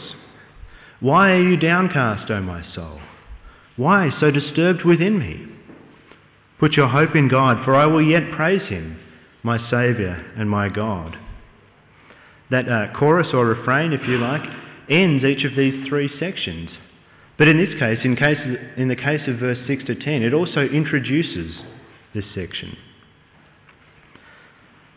Why 1.01 1.32
are 1.32 1.42
you 1.42 1.58
downcast, 1.58 2.32
O 2.32 2.42
my 2.42 2.63
soul? 2.74 3.00
Why 3.75 4.10
so 4.20 4.32
disturbed 4.32 4.86
within 4.86 5.20
me? 5.20 5.48
Put 6.60 6.74
your 6.74 6.88
hope 6.88 7.15
in 7.15 7.27
God, 7.27 7.65
for 7.65 7.75
I 7.75 7.86
will 7.86 8.01
yet 8.01 8.32
praise 8.36 8.68
him, 8.70 8.98
my 9.44 9.58
Saviour 9.70 10.15
and 10.38 10.50
my 10.50 10.70
God. 10.70 11.18
That 12.50 12.70
uh, 12.70 12.98
chorus 12.98 13.27
or 13.34 13.46
refrain, 13.46 13.92
if 13.92 14.08
you 14.08 14.18
like, 14.18 14.44
ends 14.89 15.25
each 15.25 15.44
of 15.44 15.58
these 15.58 15.86
three 15.89 16.10
sections. 16.20 16.70
But 17.44 17.50
in 17.50 17.58
this 17.58 17.78
case, 17.78 18.00
in, 18.06 18.16
case, 18.16 18.38
in 18.78 18.88
the 18.88 18.96
case 18.96 19.20
of 19.28 19.36
verse 19.36 19.58
6 19.68 19.84
to 19.88 19.96
10, 19.96 20.24
it 20.24 20.34
also 20.34 20.62
introduces 20.62 21.54
this 22.16 22.24
section. 22.34 22.78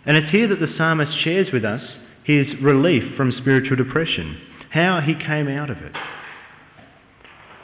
And 0.05 0.17
it's 0.17 0.31
here 0.31 0.47
that 0.47 0.61
the 0.61 0.73
psalmist 0.79 1.11
shares 1.25 1.49
with 1.53 1.65
us 1.65 1.83
his 2.23 2.47
relief 2.63 3.17
from 3.17 3.33
spiritual 3.33 3.77
depression, 3.77 4.41
how 4.71 5.01
he 5.01 5.15
came 5.15 5.49
out 5.49 5.71
of 5.71 5.79
it. 5.79 5.97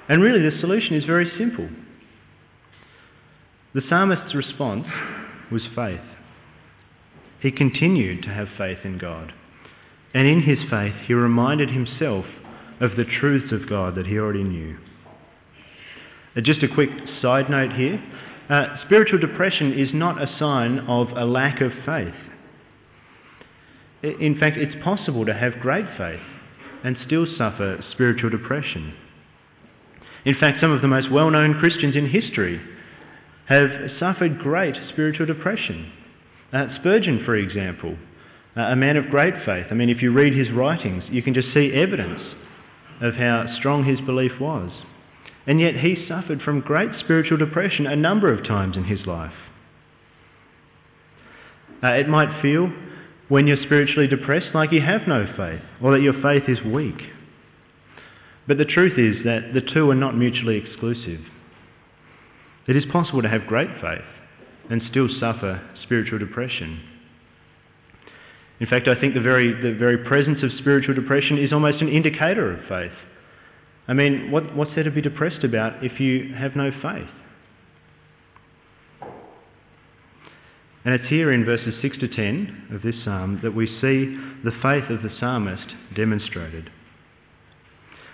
And 0.08 0.20
really, 0.20 0.50
the 0.50 0.60
solution 0.60 0.96
is 0.96 1.04
very 1.04 1.30
simple. 1.38 1.68
The 3.74 3.82
psalmist's 3.88 4.34
response 4.34 4.88
was 5.52 5.62
faith. 5.76 6.00
He 7.38 7.52
continued 7.52 8.24
to 8.24 8.30
have 8.30 8.48
faith 8.58 8.78
in 8.82 8.98
God. 8.98 9.32
And 10.12 10.26
in 10.26 10.42
his 10.42 10.58
faith, 10.68 10.94
he 11.06 11.14
reminded 11.14 11.70
himself 11.70 12.24
of 12.82 12.96
the 12.96 13.04
truths 13.04 13.52
of 13.52 13.68
God 13.68 13.94
that 13.94 14.06
he 14.06 14.18
already 14.18 14.44
knew. 14.44 14.76
Uh, 16.36 16.40
just 16.42 16.62
a 16.62 16.68
quick 16.68 16.90
side 17.22 17.48
note 17.48 17.72
here. 17.72 18.02
uh, 18.50 18.84
spiritual 18.84 19.18
depression 19.18 19.72
is 19.72 19.90
not 19.94 20.20
a 20.20 20.36
sign 20.38 20.80
of 20.80 21.08
a 21.16 21.24
lack 21.24 21.60
of 21.60 21.72
faith. 21.86 22.14
In 24.02 24.36
fact, 24.38 24.56
it's 24.56 24.74
possible 24.84 25.24
to 25.24 25.32
have 25.32 25.60
great 25.60 25.86
faith 25.96 26.20
and 26.84 26.96
still 27.06 27.24
suffer 27.38 27.82
spiritual 27.92 28.30
depression. 28.30 28.94
In 30.24 30.34
fact, 30.34 30.60
some 30.60 30.72
of 30.72 30.82
the 30.82 30.88
most 30.88 31.10
well 31.10 31.30
known 31.30 31.58
Christians 31.60 31.94
in 31.94 32.08
history 32.08 32.60
have 33.46 33.70
suffered 34.00 34.38
great 34.38 34.74
spiritual 34.90 35.26
depression. 35.26 35.92
Uh, 36.52 36.66
Spurgeon, 36.80 37.22
for 37.24 37.36
example, 37.36 37.96
uh, 38.56 38.60
a 38.62 38.76
man 38.76 38.96
of 38.96 39.06
great 39.06 39.34
faith. 39.46 39.66
I 39.70 39.74
mean, 39.74 39.88
if 39.88 40.02
you 40.02 40.12
read 40.12 40.34
his 40.34 40.50
writings, 40.50 41.04
you 41.10 41.22
can 41.22 41.32
just 41.32 41.48
see 41.54 41.72
evidence 41.72 42.20
of 43.02 43.14
how 43.14 43.54
strong 43.58 43.84
his 43.84 44.00
belief 44.00 44.32
was. 44.40 44.70
And 45.46 45.60
yet 45.60 45.74
he 45.76 46.06
suffered 46.08 46.40
from 46.40 46.60
great 46.60 46.90
spiritual 47.00 47.36
depression 47.36 47.86
a 47.86 47.96
number 47.96 48.32
of 48.32 48.46
times 48.46 48.76
in 48.76 48.84
his 48.84 49.06
life. 49.06 49.34
Uh, 51.82 51.88
it 51.88 52.08
might 52.08 52.40
feel, 52.40 52.72
when 53.28 53.48
you're 53.48 53.62
spiritually 53.62 54.06
depressed, 54.06 54.54
like 54.54 54.70
you 54.70 54.80
have 54.80 55.08
no 55.08 55.26
faith, 55.36 55.62
or 55.82 55.92
that 55.92 56.02
your 56.02 56.22
faith 56.22 56.44
is 56.48 56.62
weak. 56.62 57.02
But 58.46 58.58
the 58.58 58.64
truth 58.64 58.98
is 58.98 59.24
that 59.24 59.52
the 59.52 59.60
two 59.60 59.90
are 59.90 59.96
not 59.96 60.16
mutually 60.16 60.56
exclusive. 60.56 61.20
It 62.68 62.76
is 62.76 62.84
possible 62.92 63.22
to 63.22 63.28
have 63.28 63.48
great 63.48 63.70
faith 63.80 64.04
and 64.70 64.80
still 64.88 65.08
suffer 65.18 65.60
spiritual 65.82 66.20
depression. 66.20 66.80
In 68.62 68.68
fact, 68.68 68.86
I 68.86 68.94
think 68.94 69.14
the 69.14 69.20
very, 69.20 69.52
the 69.60 69.76
very 69.76 69.98
presence 69.98 70.40
of 70.44 70.52
spiritual 70.60 70.94
depression 70.94 71.36
is 71.36 71.52
almost 71.52 71.82
an 71.82 71.88
indicator 71.88 72.52
of 72.52 72.60
faith. 72.68 72.96
I 73.88 73.92
mean, 73.92 74.30
what, 74.30 74.54
what's 74.54 74.70
there 74.76 74.84
to 74.84 74.90
be 74.92 75.00
depressed 75.00 75.42
about 75.42 75.84
if 75.84 75.98
you 75.98 76.32
have 76.32 76.54
no 76.54 76.70
faith? 76.70 77.08
And 80.84 80.94
it's 80.94 81.08
here 81.08 81.32
in 81.32 81.44
verses 81.44 81.74
6 81.82 81.98
to 81.98 82.08
10 82.08 82.68
of 82.72 82.82
this 82.82 82.94
psalm 83.04 83.40
that 83.42 83.52
we 83.52 83.66
see 83.66 84.16
the 84.44 84.52
faith 84.62 84.88
of 84.90 85.02
the 85.02 85.10
psalmist 85.18 85.66
demonstrated. 85.96 86.70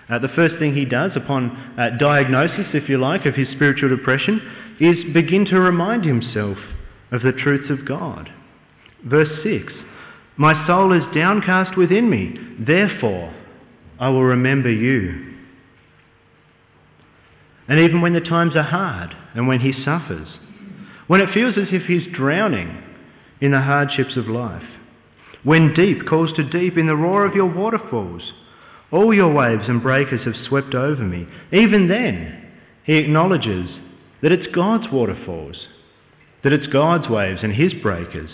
Uh, 0.09 0.17
the 0.17 0.29
first 0.29 0.55
thing 0.57 0.73
he 0.73 0.85
does 0.85 1.11
upon 1.15 1.51
uh, 1.77 1.95
diagnosis, 1.99 2.73
if 2.73 2.89
you 2.89 2.97
like, 2.97 3.27
of 3.27 3.35
his 3.35 3.49
spiritual 3.49 3.95
depression 3.95 4.41
is 4.79 5.13
begin 5.13 5.45
to 5.45 5.59
remind 5.59 6.05
himself 6.05 6.57
of 7.11 7.21
the 7.21 7.33
truths 7.33 7.69
of 7.69 7.85
God. 7.87 8.31
Verse 9.05 9.29
6 9.43 9.71
My 10.39 10.65
soul 10.65 10.93
is 10.93 11.03
downcast 11.13 11.77
within 11.77 12.09
me, 12.09 12.33
therefore 12.65 13.35
I 13.99 14.07
will 14.07 14.23
remember 14.23 14.71
you. 14.71 15.35
And 17.67 17.77
even 17.81 17.99
when 17.99 18.13
the 18.13 18.21
times 18.21 18.55
are 18.55 18.63
hard 18.63 19.13
and 19.35 19.49
when 19.49 19.59
he 19.59 19.73
suffers, 19.83 20.29
when 21.07 21.19
it 21.19 21.33
feels 21.33 21.55
as 21.57 21.67
if 21.73 21.83
he's 21.87 22.15
drowning 22.15 22.81
in 23.41 23.51
the 23.51 23.59
hardships 23.59 24.15
of 24.15 24.29
life, 24.29 24.63
when 25.43 25.73
deep 25.73 26.07
calls 26.07 26.31
to 26.37 26.49
deep 26.49 26.77
in 26.77 26.87
the 26.87 26.95
roar 26.95 27.25
of 27.25 27.35
your 27.35 27.53
waterfalls, 27.53 28.31
all 28.91 29.13
your 29.13 29.33
waves 29.33 29.63
and 29.67 29.83
breakers 29.83 30.21
have 30.23 30.47
swept 30.47 30.73
over 30.73 31.03
me. 31.03 31.27
Even 31.51 31.89
then, 31.89 32.49
he 32.85 32.93
acknowledges 32.93 33.69
that 34.21 34.31
it's 34.31 34.55
God's 34.55 34.87
waterfalls, 34.89 35.57
that 36.45 36.53
it's 36.53 36.67
God's 36.67 37.09
waves 37.09 37.41
and 37.43 37.53
his 37.53 37.73
breakers. 37.73 38.29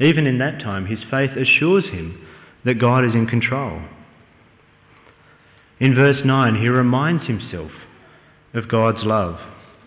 Even 0.00 0.26
in 0.26 0.38
that 0.38 0.60
time, 0.60 0.86
his 0.86 1.00
faith 1.10 1.30
assures 1.36 1.84
him 1.86 2.24
that 2.64 2.80
God 2.80 3.04
is 3.04 3.14
in 3.14 3.26
control. 3.26 3.82
In 5.80 5.94
verse 5.94 6.24
9, 6.24 6.60
he 6.60 6.68
reminds 6.68 7.26
himself 7.26 7.70
of 8.54 8.68
God's 8.68 9.04
love, 9.04 9.38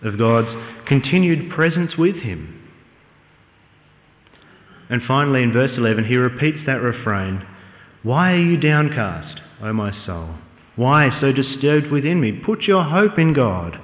of 0.02 0.18
God's 0.18 0.48
continued 0.86 1.50
presence 1.50 1.96
with 1.96 2.16
him. 2.16 2.58
And 4.88 5.02
finally, 5.06 5.42
in 5.42 5.52
verse 5.52 5.72
11, 5.76 6.04
he 6.04 6.16
repeats 6.16 6.58
that 6.66 6.82
refrain 6.82 7.46
Why 8.02 8.32
are 8.32 8.42
you 8.42 8.58
downcast, 8.58 9.40
O 9.62 9.72
my 9.72 9.92
soul? 10.04 10.34
Why 10.76 11.10
so 11.20 11.32
disturbed 11.32 11.90
within 11.90 12.20
me? 12.20 12.32
Put 12.44 12.62
your 12.62 12.84
hope 12.84 13.18
in 13.18 13.32
God, 13.32 13.78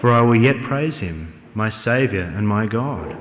for 0.00 0.12
I 0.12 0.20
will 0.20 0.40
yet 0.40 0.56
praise 0.66 0.94
him, 1.00 1.34
my 1.54 1.70
Saviour 1.84 2.24
and 2.24 2.46
my 2.46 2.66
God. 2.66 3.16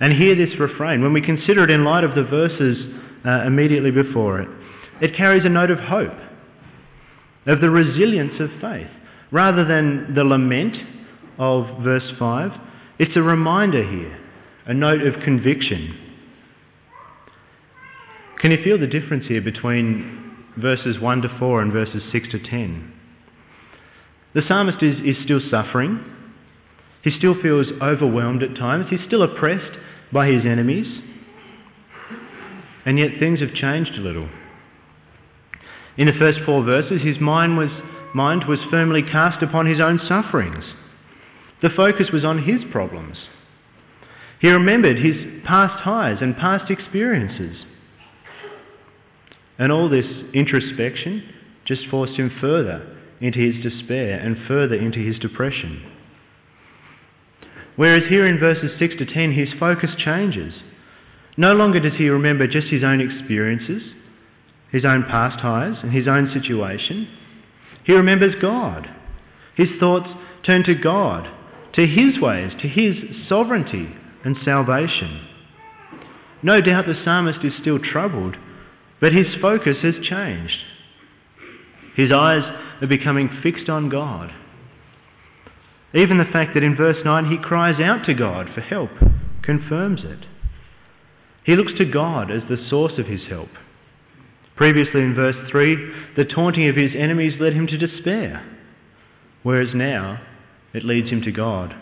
And 0.00 0.14
hear 0.14 0.34
this 0.34 0.58
refrain. 0.58 1.02
When 1.02 1.12
we 1.12 1.20
consider 1.20 1.64
it 1.64 1.70
in 1.70 1.84
light 1.84 2.04
of 2.04 2.14
the 2.14 2.24
verses 2.24 2.78
uh, 3.24 3.46
immediately 3.46 3.90
before 3.90 4.40
it, 4.40 4.48
it 5.02 5.16
carries 5.16 5.44
a 5.44 5.48
note 5.48 5.70
of 5.70 5.78
hope, 5.78 6.16
of 7.46 7.60
the 7.60 7.70
resilience 7.70 8.40
of 8.40 8.50
faith. 8.60 8.88
Rather 9.30 9.64
than 9.64 10.14
the 10.14 10.24
lament 10.24 10.76
of 11.38 11.82
verse 11.82 12.10
5, 12.18 12.50
it's 12.98 13.16
a 13.16 13.22
reminder 13.22 13.88
here, 13.88 14.18
a 14.66 14.74
note 14.74 15.02
of 15.02 15.22
conviction. 15.22 15.96
Can 18.40 18.50
you 18.50 18.62
feel 18.64 18.78
the 18.78 18.86
difference 18.86 19.26
here 19.26 19.42
between 19.42 20.46
verses 20.56 20.98
1 20.98 21.22
to 21.22 21.38
4 21.38 21.62
and 21.62 21.72
verses 21.72 22.02
6 22.10 22.28
to 22.30 22.38
10? 22.38 22.92
The 24.34 24.42
psalmist 24.46 24.82
is, 24.82 24.96
is 25.00 25.22
still 25.24 25.40
suffering. 25.50 26.04
He 27.02 27.10
still 27.10 27.34
feels 27.40 27.66
overwhelmed 27.82 28.42
at 28.42 28.56
times. 28.56 28.86
He's 28.90 29.04
still 29.06 29.22
oppressed 29.22 29.78
by 30.12 30.28
his 30.28 30.44
enemies. 30.44 30.86
And 32.84 32.98
yet 32.98 33.18
things 33.18 33.40
have 33.40 33.54
changed 33.54 33.92
a 33.94 34.00
little. 34.00 34.28
In 35.96 36.06
the 36.06 36.18
first 36.18 36.40
four 36.46 36.64
verses, 36.64 37.02
his 37.02 37.20
mind 37.20 37.56
was 37.56 37.70
mind 38.14 38.44
was 38.48 38.58
firmly 38.70 39.02
cast 39.02 39.42
upon 39.42 39.66
his 39.66 39.80
own 39.80 40.00
sufferings. 40.08 40.64
The 41.62 41.70
focus 41.70 42.08
was 42.12 42.24
on 42.24 42.42
his 42.42 42.62
problems. 42.72 43.16
He 44.40 44.48
remembered 44.48 44.98
his 44.98 45.42
past 45.44 45.82
highs 45.82 46.18
and 46.20 46.36
past 46.36 46.70
experiences. 46.70 47.56
And 49.58 49.70
all 49.70 49.90
this 49.90 50.06
introspection 50.32 51.22
just 51.66 51.86
forced 51.90 52.14
him 52.14 52.32
further 52.40 52.96
into 53.20 53.38
his 53.38 53.62
despair 53.62 54.18
and 54.18 54.48
further 54.48 54.74
into 54.74 54.98
his 54.98 55.18
depression. 55.18 55.84
Whereas 57.80 58.02
here 58.10 58.26
in 58.26 58.38
verses 58.38 58.72
6 58.78 58.96
to 58.98 59.06
10, 59.06 59.32
his 59.32 59.48
focus 59.58 59.88
changes. 59.96 60.52
No 61.38 61.54
longer 61.54 61.80
does 61.80 61.94
he 61.96 62.10
remember 62.10 62.46
just 62.46 62.66
his 62.66 62.84
own 62.84 63.00
experiences, 63.00 63.82
his 64.70 64.84
own 64.84 65.04
past 65.04 65.40
highs, 65.40 65.78
and 65.82 65.90
his 65.90 66.06
own 66.06 66.30
situation. 66.30 67.08
He 67.84 67.94
remembers 67.94 68.34
God. 68.38 68.86
His 69.56 69.70
thoughts 69.80 70.10
turn 70.44 70.62
to 70.64 70.74
God, 70.74 71.26
to 71.72 71.86
His 71.86 72.20
ways, 72.20 72.52
to 72.60 72.68
His 72.68 72.96
sovereignty 73.30 73.88
and 74.26 74.36
salvation. 74.44 75.26
No 76.42 76.60
doubt 76.60 76.84
the 76.84 77.02
psalmist 77.02 77.42
is 77.42 77.54
still 77.62 77.78
troubled, 77.78 78.36
but 79.00 79.14
his 79.14 79.34
focus 79.40 79.78
has 79.80 79.94
changed. 80.02 80.58
His 81.96 82.12
eyes 82.12 82.42
are 82.82 82.86
becoming 82.86 83.40
fixed 83.42 83.70
on 83.70 83.88
God. 83.88 84.34
Even 85.92 86.18
the 86.18 86.24
fact 86.24 86.54
that 86.54 86.62
in 86.62 86.76
verse 86.76 86.98
9 87.04 87.30
he 87.30 87.38
cries 87.38 87.80
out 87.80 88.04
to 88.06 88.14
God 88.14 88.48
for 88.54 88.60
help 88.60 88.90
confirms 89.42 90.00
it. 90.04 90.26
He 91.44 91.56
looks 91.56 91.72
to 91.78 91.84
God 91.84 92.30
as 92.30 92.42
the 92.48 92.64
source 92.68 92.92
of 92.98 93.06
his 93.06 93.22
help. 93.28 93.48
Previously 94.56 95.00
in 95.00 95.14
verse 95.14 95.36
3, 95.50 95.92
the 96.16 96.24
taunting 96.24 96.68
of 96.68 96.76
his 96.76 96.92
enemies 96.94 97.40
led 97.40 97.54
him 97.54 97.66
to 97.66 97.78
despair, 97.78 98.44
whereas 99.42 99.74
now 99.74 100.20
it 100.74 100.84
leads 100.84 101.10
him 101.10 101.22
to 101.22 101.32
God. 101.32 101.74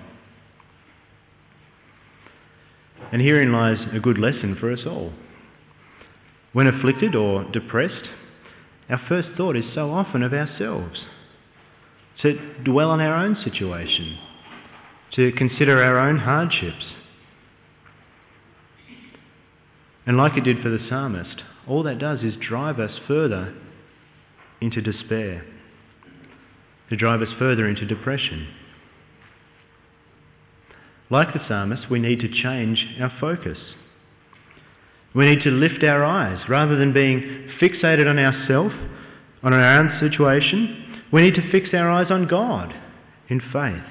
And 3.12 3.20
herein 3.20 3.52
lies 3.52 3.78
a 3.92 4.00
good 4.00 4.18
lesson 4.18 4.56
for 4.58 4.72
us 4.72 4.80
all. 4.86 5.12
When 6.52 6.66
afflicted 6.66 7.14
or 7.14 7.44
depressed, 7.50 8.08
our 8.88 9.00
first 9.08 9.28
thought 9.36 9.56
is 9.56 9.64
so 9.74 9.90
often 9.90 10.22
of 10.22 10.32
ourselves, 10.32 11.00
to 12.22 12.62
dwell 12.64 12.90
on 12.90 13.00
our 13.00 13.14
own 13.14 13.36
situation, 13.44 14.18
to 15.12 15.32
consider 15.32 15.82
our 15.82 15.98
own 15.98 16.18
hardships. 16.18 16.84
And 20.06 20.16
like 20.16 20.36
it 20.36 20.44
did 20.44 20.62
for 20.62 20.70
the 20.70 20.84
psalmist, 20.88 21.42
all 21.66 21.82
that 21.84 21.98
does 21.98 22.20
is 22.20 22.34
drive 22.36 22.80
us 22.80 22.92
further 23.06 23.54
into 24.60 24.80
despair, 24.80 25.44
to 26.88 26.96
drive 26.96 27.22
us 27.22 27.28
further 27.38 27.68
into 27.68 27.86
depression. 27.86 28.48
Like 31.10 31.32
the 31.32 31.46
psalmist, 31.46 31.90
we 31.90 32.00
need 32.00 32.20
to 32.20 32.28
change 32.28 32.84
our 33.00 33.12
focus. 33.20 33.58
We 35.14 35.26
need 35.26 35.42
to 35.42 35.50
lift 35.50 35.82
our 35.84 36.04
eyes 36.04 36.48
rather 36.48 36.76
than 36.76 36.92
being 36.92 37.50
fixated 37.60 38.08
on 38.08 38.18
ourselves, 38.18 38.74
on 39.42 39.52
our 39.52 39.78
own 39.78 39.98
situation. 40.00 40.87
We 41.12 41.22
need 41.22 41.34
to 41.34 41.50
fix 41.50 41.70
our 41.72 41.90
eyes 41.90 42.10
on 42.10 42.28
God 42.28 42.74
in 43.28 43.40
faith. 43.40 43.84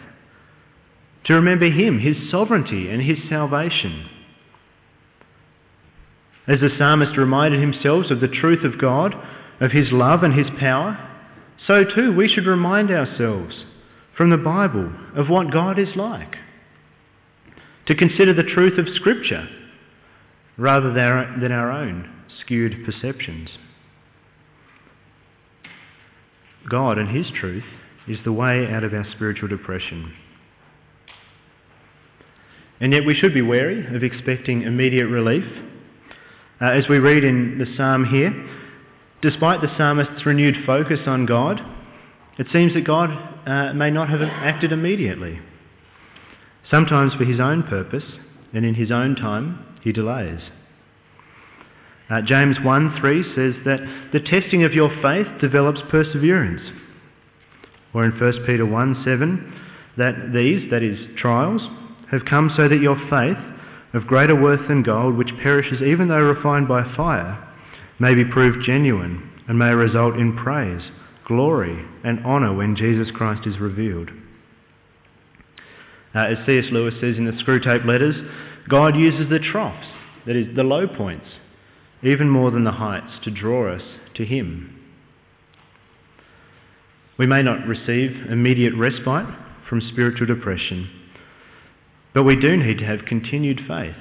To 1.25 1.33
remember 1.33 1.69
Him, 1.69 1.99
His 1.99 2.15
sovereignty, 2.31 2.89
and 2.89 3.01
His 3.01 3.17
salvation. 3.29 4.09
As 6.47 6.61
the 6.61 6.69
psalmist 6.77 7.17
reminded 7.17 7.59
himself 7.59 8.09
of 8.09 8.21
the 8.21 8.29
truth 8.29 8.63
of 8.63 8.79
God, 8.79 9.13
of 9.59 9.71
his 9.71 9.91
love 9.91 10.23
and 10.23 10.33
his 10.33 10.47
power, 10.59 10.97
so 11.65 11.83
too 11.83 12.15
we 12.15 12.29
should 12.29 12.45
remind 12.45 12.89
ourselves 12.89 13.65
from 14.15 14.29
the 14.29 14.37
Bible 14.37 14.89
of 15.15 15.29
what 15.29 15.51
God 15.51 15.77
is 15.77 15.93
like, 15.95 16.37
to 17.87 17.95
consider 17.95 18.33
the 18.33 18.43
truth 18.43 18.79
of 18.79 18.95
Scripture 18.95 19.49
rather 20.57 20.93
than 20.93 21.51
our 21.51 21.71
own 21.71 22.09
skewed 22.39 22.85
perceptions. 22.85 23.49
God 26.69 26.97
and 26.97 27.15
His 27.15 27.27
truth 27.39 27.63
is 28.07 28.19
the 28.23 28.31
way 28.31 28.67
out 28.71 28.83
of 28.83 28.93
our 28.93 29.05
spiritual 29.11 29.49
depression. 29.49 30.13
And 32.79 32.93
yet 32.93 33.05
we 33.05 33.15
should 33.15 33.33
be 33.33 33.41
wary 33.41 33.95
of 33.95 34.03
expecting 34.03 34.61
immediate 34.61 35.07
relief. 35.07 35.45
Uh, 36.61 36.65
as 36.65 36.87
we 36.87 36.99
read 36.99 37.23
in 37.23 37.57
the 37.57 37.75
psalm 37.75 38.05
here, 38.05 38.31
despite 39.21 39.61
the 39.61 39.75
psalmist's 39.77 40.25
renewed 40.25 40.55
focus 40.65 40.99
on 41.07 41.25
God, 41.25 41.61
it 42.37 42.47
seems 42.53 42.73
that 42.73 42.85
God 42.85 43.09
uh, 43.47 43.73
may 43.73 43.89
not 43.89 44.09
have 44.09 44.21
acted 44.21 44.71
immediately. 44.71 45.39
Sometimes 46.69 47.13
for 47.13 47.25
his 47.25 47.39
own 47.39 47.63
purpose, 47.63 48.03
and 48.53 48.65
in 48.65 48.75
his 48.75 48.91
own 48.91 49.15
time, 49.15 49.65
he 49.81 49.91
delays. 49.91 50.41
Uh, 52.09 52.21
James 52.21 52.57
1 52.63 52.97
3 52.99 53.23
says 53.35 53.53
that 53.65 54.09
the 54.13 54.19
testing 54.19 54.63
of 54.63 54.73
your 54.73 54.89
faith 55.01 55.27
develops 55.41 55.81
perseverance. 55.89 56.61
Or 57.93 58.05
in 58.05 58.11
1 58.11 58.45
Peter 58.45 58.65
1 58.65 59.01
7, 59.03 59.61
that 59.97 60.31
these, 60.33 60.69
that 60.71 60.83
is, 60.83 60.99
trials, 61.17 61.61
have 62.11 62.25
come 62.25 62.51
so 62.55 62.69
that 62.69 62.81
your 62.81 62.97
faith, 63.09 63.37
of 63.93 64.07
greater 64.07 64.39
worth 64.39 64.67
than 64.67 64.83
gold, 64.83 65.17
which 65.17 65.31
perishes 65.41 65.81
even 65.81 66.07
though 66.07 66.19
refined 66.19 66.67
by 66.67 66.83
fire, 66.95 67.43
may 67.99 68.13
be 68.13 68.23
proved 68.23 68.65
genuine 68.65 69.29
and 69.47 69.57
may 69.57 69.71
result 69.71 70.15
in 70.15 70.35
praise, 70.37 70.81
glory, 71.25 71.85
and 72.03 72.25
honour 72.25 72.53
when 72.53 72.75
Jesus 72.75 73.07
Christ 73.13 73.47
is 73.47 73.59
revealed. 73.59 74.09
Uh, 76.13 76.19
as 76.19 76.37
C.S. 76.45 76.65
Lewis 76.71 76.93
says 77.01 77.17
in 77.17 77.25
the 77.25 77.31
Screwtape 77.43 77.85
Letters, 77.85 78.15
God 78.69 78.95
uses 78.95 79.29
the 79.29 79.39
troughs, 79.39 79.87
that 80.25 80.35
is, 80.35 80.55
the 80.55 80.63
low 80.63 80.87
points, 80.87 81.25
even 82.03 82.29
more 82.29 82.51
than 82.51 82.63
the 82.63 82.71
heights, 82.71 83.13
to 83.23 83.31
draw 83.31 83.73
us 83.73 83.81
to 84.15 84.25
Him. 84.25 84.73
We 87.17 87.25
may 87.25 87.41
not 87.41 87.67
receive 87.67 88.29
immediate 88.29 88.75
respite 88.75 89.25
from 89.67 89.81
spiritual 89.81 90.27
depression, 90.27 90.89
but 92.13 92.23
we 92.23 92.39
do 92.39 92.55
need 92.55 92.77
to 92.79 92.85
have 92.85 93.05
continued 93.05 93.61
faith, 93.67 93.95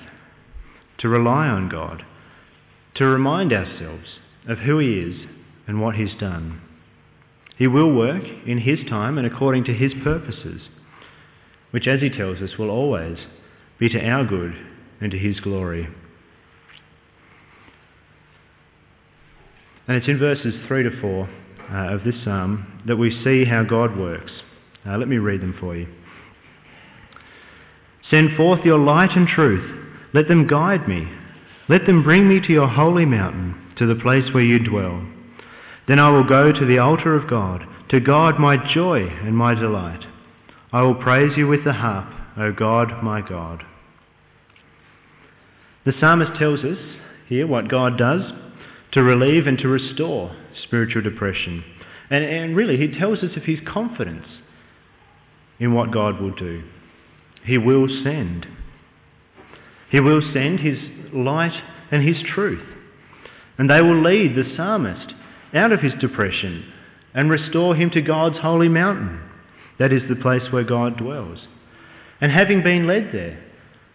to 0.98 1.08
rely 1.08 1.46
on 1.46 1.68
God, 1.68 2.04
to 2.96 3.06
remind 3.06 3.52
ourselves 3.52 4.08
of 4.46 4.58
who 4.58 4.78
He 4.78 4.98
is 5.00 5.28
and 5.66 5.80
what 5.80 5.96
He's 5.96 6.14
done. 6.18 6.60
He 7.56 7.66
will 7.66 7.94
work 7.94 8.22
in 8.46 8.58
His 8.58 8.78
time 8.88 9.16
and 9.16 9.26
according 9.26 9.64
to 9.64 9.74
His 9.74 9.92
purposes, 10.04 10.62
which, 11.70 11.88
as 11.88 12.00
He 12.00 12.10
tells 12.10 12.40
us, 12.42 12.58
will 12.58 12.70
always 12.70 13.18
be 13.78 13.88
to 13.88 14.00
our 14.00 14.24
good 14.24 14.54
and 15.00 15.10
to 15.10 15.18
His 15.18 15.40
glory. 15.40 15.88
And 19.88 19.96
it's 19.96 20.08
in 20.08 20.18
verses 20.18 20.54
3 20.66 20.82
to 20.84 21.00
4 21.00 21.28
uh, 21.70 21.94
of 21.94 22.04
this 22.04 22.14
psalm 22.24 22.82
that 22.86 22.96
we 22.96 23.10
see 23.22 23.44
how 23.44 23.62
God 23.62 23.96
works. 23.96 24.32
Uh, 24.86 24.96
let 24.96 25.08
me 25.08 25.18
read 25.18 25.40
them 25.40 25.56
for 25.58 25.76
you. 25.76 25.86
Send 28.10 28.36
forth 28.36 28.64
your 28.64 28.78
light 28.78 29.16
and 29.16 29.26
truth. 29.26 29.84
Let 30.12 30.28
them 30.28 30.46
guide 30.46 30.88
me. 30.88 31.08
Let 31.68 31.86
them 31.86 32.02
bring 32.02 32.28
me 32.28 32.40
to 32.40 32.52
your 32.52 32.68
holy 32.68 33.04
mountain, 33.04 33.72
to 33.78 33.86
the 33.86 34.00
place 34.00 34.32
where 34.32 34.44
you 34.44 34.60
dwell. 34.60 35.04
Then 35.88 35.98
I 35.98 36.10
will 36.10 36.24
go 36.24 36.52
to 36.52 36.66
the 36.66 36.78
altar 36.78 37.14
of 37.14 37.28
God, 37.28 37.64
to 37.90 38.00
God 38.00 38.38
my 38.38 38.56
joy 38.72 39.06
and 39.06 39.36
my 39.36 39.54
delight. 39.54 40.04
I 40.72 40.82
will 40.82 40.94
praise 40.94 41.36
you 41.36 41.46
with 41.46 41.64
the 41.64 41.72
harp, 41.72 42.12
O 42.36 42.52
God, 42.52 43.02
my 43.02 43.20
God. 43.20 43.64
The 45.84 45.92
psalmist 46.00 46.38
tells 46.38 46.60
us 46.60 46.78
here 47.28 47.46
what 47.46 47.68
God 47.68 47.96
does 47.96 48.22
to 48.92 49.02
relieve 49.02 49.46
and 49.46 49.58
to 49.58 49.68
restore 49.68 50.36
spiritual 50.62 51.02
depression. 51.02 51.64
And, 52.10 52.24
and 52.24 52.56
really, 52.56 52.76
he 52.76 52.98
tells 52.98 53.18
us 53.18 53.36
of 53.36 53.44
his 53.44 53.58
confidence 53.66 54.26
in 55.58 55.74
what 55.74 55.90
God 55.90 56.20
will 56.20 56.34
do. 56.34 56.62
He 57.44 57.58
will 57.58 57.88
send. 58.02 58.46
He 59.90 60.00
will 60.00 60.20
send 60.32 60.60
his 60.60 60.78
light 61.12 61.62
and 61.90 62.06
his 62.06 62.22
truth. 62.34 62.64
And 63.58 63.70
they 63.70 63.80
will 63.80 64.02
lead 64.02 64.34
the 64.34 64.54
psalmist 64.56 65.14
out 65.54 65.72
of 65.72 65.80
his 65.80 65.92
depression 66.00 66.72
and 67.14 67.30
restore 67.30 67.74
him 67.74 67.90
to 67.90 68.02
God's 68.02 68.38
holy 68.38 68.68
mountain. 68.68 69.20
That 69.78 69.92
is 69.92 70.02
the 70.08 70.16
place 70.16 70.50
where 70.50 70.64
God 70.64 70.96
dwells. 70.96 71.38
And 72.20 72.32
having 72.32 72.62
been 72.62 72.86
led 72.86 73.10
there, 73.12 73.42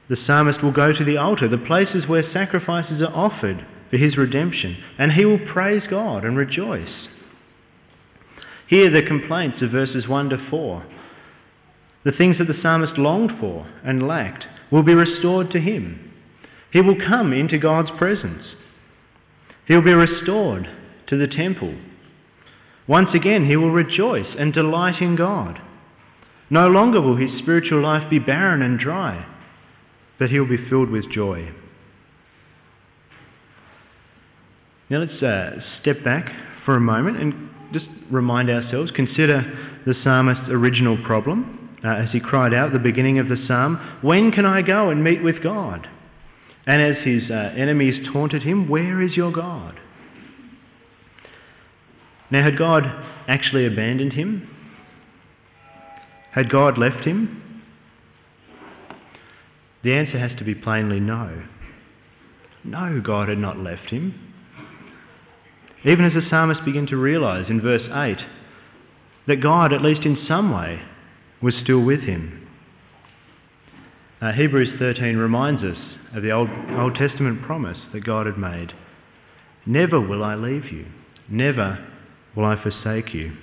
the 0.10 0.17
psalmist 0.25 0.63
will 0.63 0.71
go 0.71 0.91
to 0.91 1.04
the 1.04 1.17
altar, 1.17 1.47
the 1.47 1.58
places 1.58 2.08
where 2.08 2.32
sacrifices 2.34 3.01
are 3.01 3.15
offered 3.15 3.65
for 3.91 3.97
his 3.97 4.17
redemption, 4.17 4.77
and 4.97 5.12
he 5.12 5.25
will 5.25 5.38
praise 5.38 5.84
God 5.89 6.23
and 6.23 6.36
rejoice. 6.38 7.08
Hear 8.67 8.89
the 8.89 9.06
complaints 9.06 9.62
of 9.62 9.71
verses 9.71 10.08
1 10.08 10.30
to 10.30 10.47
4. 10.49 10.86
The 12.06 12.13
things 12.13 12.38
that 12.38 12.47
the 12.47 12.60
psalmist 12.62 12.97
longed 12.97 13.34
for 13.39 13.67
and 13.84 14.08
lacked 14.08 14.45
will 14.71 14.82
be 14.82 14.93
restored 14.93 15.51
to 15.51 15.60
him. 15.60 16.13
He 16.71 16.80
will 16.80 16.95
come 16.95 17.34
into 17.34 17.58
God's 17.58 17.91
presence. 17.97 18.43
He 19.67 19.75
will 19.75 19.84
be 19.84 19.93
restored 19.93 20.69
to 21.08 21.17
the 21.17 21.27
temple. 21.27 21.75
Once 22.88 23.10
again, 23.13 23.45
he 23.45 23.58
will 23.58 23.71
rejoice 23.71 24.34
and 24.39 24.54
delight 24.54 25.01
in 25.01 25.17
God. 25.17 25.60
No 26.49 26.67
longer 26.67 27.01
will 27.01 27.17
his 27.17 27.38
spiritual 27.39 27.82
life 27.82 28.10
be 28.10 28.19
barren 28.19 28.62
and 28.62 28.80
dry, 28.80 29.25
but 30.17 30.30
he 30.30 30.39
will 30.39 30.47
be 30.47 30.69
filled 30.69 30.89
with 30.89 31.12
joy. 31.12 31.51
Now 34.91 34.97
let's 34.97 35.23
uh, 35.23 35.51
step 35.80 36.04
back 36.04 36.30
for 36.65 36.75
a 36.75 36.82
moment 36.82 37.15
and 37.15 37.49
just 37.71 37.86
remind 38.12 38.49
ourselves, 38.49 38.91
consider 38.91 39.41
the 39.86 39.93
psalmist's 40.04 40.49
original 40.49 41.01
problem 41.06 41.77
uh, 41.82 41.95
as 41.95 42.10
he 42.12 42.19
cried 42.19 42.54
out 42.54 42.67
at 42.67 42.73
the 42.73 42.80
beginning 42.80 43.17
of 43.17 43.30
the 43.30 43.38
psalm, 43.47 43.80
When 44.01 44.34
can 44.34 44.45
I 44.45 44.62
go 44.62 44.89
and 44.89 45.01
meet 45.01 45.23
with 45.23 45.41
God? 45.41 45.88
And 46.67 46.82
as 46.82 47.06
his 47.06 47.32
uh, 47.32 47.54
enemies 47.56 48.06
taunted 48.12 48.43
him, 48.43 48.67
Where 48.67 49.01
is 49.01 49.15
your 49.15 49.32
God? 49.32 49.80
Now, 52.30 52.43
had 52.43 52.58
God 52.58 52.84
actually 53.30 53.65
abandoned 53.65 54.12
him? 54.12 54.45
Had 56.34 56.51
God 56.51 56.77
left 56.77 57.06
him? 57.06 57.63
The 59.86 59.93
answer 59.93 60.19
has 60.19 60.38
to 60.38 60.43
be 60.43 60.54
plainly 60.54 60.99
no. 60.99 61.43
No, 62.65 63.01
God 63.01 63.30
had 63.30 63.38
not 63.38 63.58
left 63.58 63.89
him. 63.89 64.31
Even 65.84 66.06
as 66.06 66.13
the 66.13 66.28
psalmist 66.30 66.63
began 66.63 66.86
to 66.88 66.98
realise 66.98 67.50
in 67.50 67.62
verse 67.62 67.88
8 67.91 68.17
that 69.28 69.41
God, 69.41 69.74
at 69.74 69.82
least 69.82 70.06
in 70.06 70.26
some 70.28 70.52
way, 70.52 70.82
was 71.41 71.56
still 71.62 71.80
with 71.80 72.02
him. 72.02 72.48
Uh, 74.22 74.32
Hebrews 74.32 74.70
13 74.78 75.17
reminds 75.17 75.63
us 75.63 75.78
of 76.15 76.22
the 76.22 76.32
Old, 76.32 76.50
Old 76.78 76.96
Testament 76.96 77.41
promise 77.44 77.78
that 77.94 78.04
God 78.04 78.26
had 78.26 78.38
made 78.38 78.74
Never 79.65 80.00
will 80.00 80.24
I 80.24 80.36
leave 80.36 80.72
you, 80.72 80.86
never 81.30 81.88
will 82.36 82.46
I 82.46 82.62
forsake 82.62 83.13
you. 83.13 83.36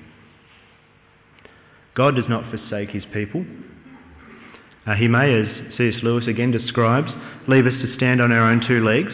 God 1.94 2.14
does 2.14 2.28
not 2.28 2.50
forsake 2.50 2.90
his 2.90 3.04
people. 3.12 3.44
Uh, 4.86 4.94
he 4.94 5.08
may, 5.08 5.34
as 5.34 5.76
C.S. 5.76 6.02
Lewis 6.02 6.26
again 6.28 6.50
describes, 6.50 7.10
leave 7.46 7.66
us 7.66 7.74
to 7.82 7.94
stand 7.96 8.20
on 8.20 8.32
our 8.32 8.50
own 8.50 8.62
two 8.66 8.84
legs, 8.84 9.12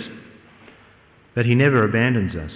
but 1.34 1.46
he 1.46 1.54
never 1.54 1.84
abandons 1.84 2.36
us. 2.36 2.52